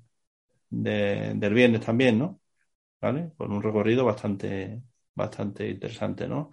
[0.69, 2.41] de, del viernes también, ¿no?
[3.01, 3.31] ¿Vale?
[3.37, 4.81] Con un recorrido bastante,
[5.15, 6.51] bastante interesante, ¿no?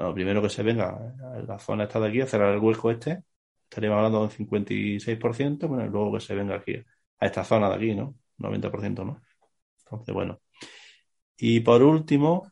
[0.00, 0.98] Bueno, primero que se venga
[1.46, 3.22] la zona esta de aquí, a cerrar el hueco este,
[3.64, 6.74] estaríamos hablando de un 56%, bueno, y luego que se venga aquí,
[7.18, 8.14] a esta zona de aquí, ¿no?
[8.38, 9.20] 90%, ¿no?
[9.80, 10.40] Entonces, bueno.
[11.36, 12.50] Y por último,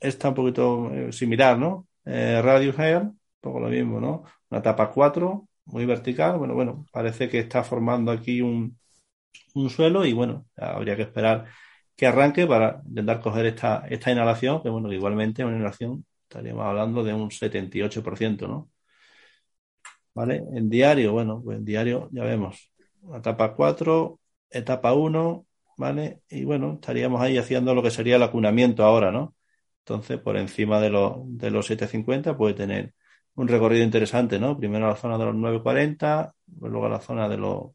[0.00, 1.86] está un poquito eh, similar, ¿no?
[2.04, 4.24] Eh, Radio Hair, un poco lo mismo, ¿no?
[4.50, 8.76] Una etapa 4, muy vertical, bueno, bueno, parece que está formando aquí un,
[9.54, 11.46] un suelo y bueno, habría que esperar
[11.96, 17.02] que arranque para intentar coger esta, esta inhalación, que bueno, igualmente una inhalación estaríamos hablando
[17.04, 18.70] de un 78%, ¿no?
[20.14, 20.42] ¿Vale?
[20.52, 22.72] En diario, bueno, pues en diario ya vemos,
[23.14, 24.20] etapa 4,
[24.50, 25.46] etapa 1,
[25.76, 26.22] ¿vale?
[26.28, 29.34] Y bueno, estaríamos ahí haciendo lo que sería el acunamiento ahora, ¿no?
[29.80, 32.94] Entonces, por encima de, los de los 750 puede tener
[33.34, 34.58] un recorrido interesante, ¿no?
[34.58, 37.72] Primero a la zona de los 940, luego a la zona de los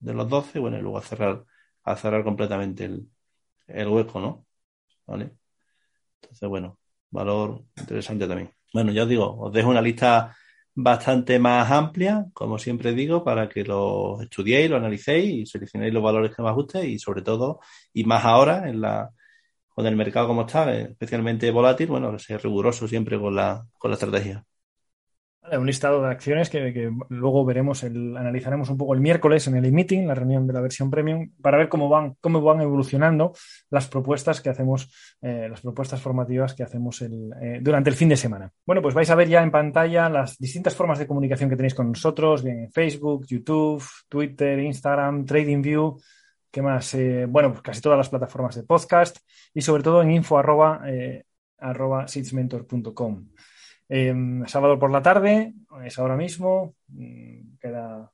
[0.00, 1.44] de los 12, bueno, y luego a cerrar,
[1.82, 3.08] a cerrar completamente el,
[3.66, 4.46] el hueco, ¿no?
[5.06, 5.32] ¿Vale?
[6.22, 6.78] Entonces, bueno,
[7.10, 8.50] valor interesante también.
[8.72, 10.36] Bueno, ya os digo, os dejo una lista
[10.74, 16.02] bastante más amplia, como siempre digo, para que lo estudiéis, lo analicéis y seleccionéis los
[16.02, 17.60] valores que más guste y sobre todo,
[17.92, 19.10] y más ahora, en la,
[19.68, 23.94] con el mercado como está, especialmente volátil, bueno, sea riguroso siempre con la, con la
[23.96, 24.44] estrategia
[25.56, 29.64] un listado de acciones que, luego veremos, el, analizaremos un poco el miércoles en el
[29.64, 33.32] e-meeting, la reunión de la versión premium, para ver cómo van, cómo van evolucionando
[33.70, 34.92] las propuestas que hacemos,
[35.22, 38.50] eh, las propuestas formativas que hacemos el, eh, durante el fin de semana.
[38.66, 41.74] Bueno, pues vais a ver ya en pantalla las distintas formas de comunicación que tenéis
[41.74, 45.98] con nosotros, bien en Facebook, YouTube, Twitter, Instagram, TradingView.
[46.50, 46.94] ¿Qué más?
[46.94, 49.18] Eh, bueno, pues casi todas las plataformas de podcast
[49.54, 50.82] y sobre todo en info arroba,
[51.58, 52.06] arroba
[53.88, 55.54] Em, sábado por la tarde,
[55.84, 58.12] es ahora mismo, mm, queda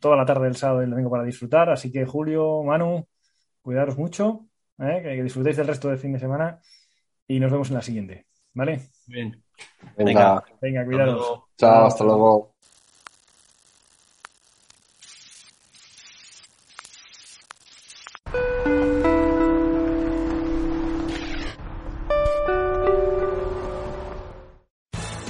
[0.00, 3.06] toda la tarde del sábado y el domingo para disfrutar, así que Julio, Manu,
[3.60, 4.46] cuidaros mucho,
[4.78, 5.00] ¿eh?
[5.02, 6.60] que, disfrutéis del resto del fin de semana
[7.26, 8.82] y nos vemos en la siguiente, ¿vale?
[9.06, 9.42] Bien.
[9.96, 11.42] Venga, venga, cuidaros.
[11.56, 12.53] Chao, hasta luego.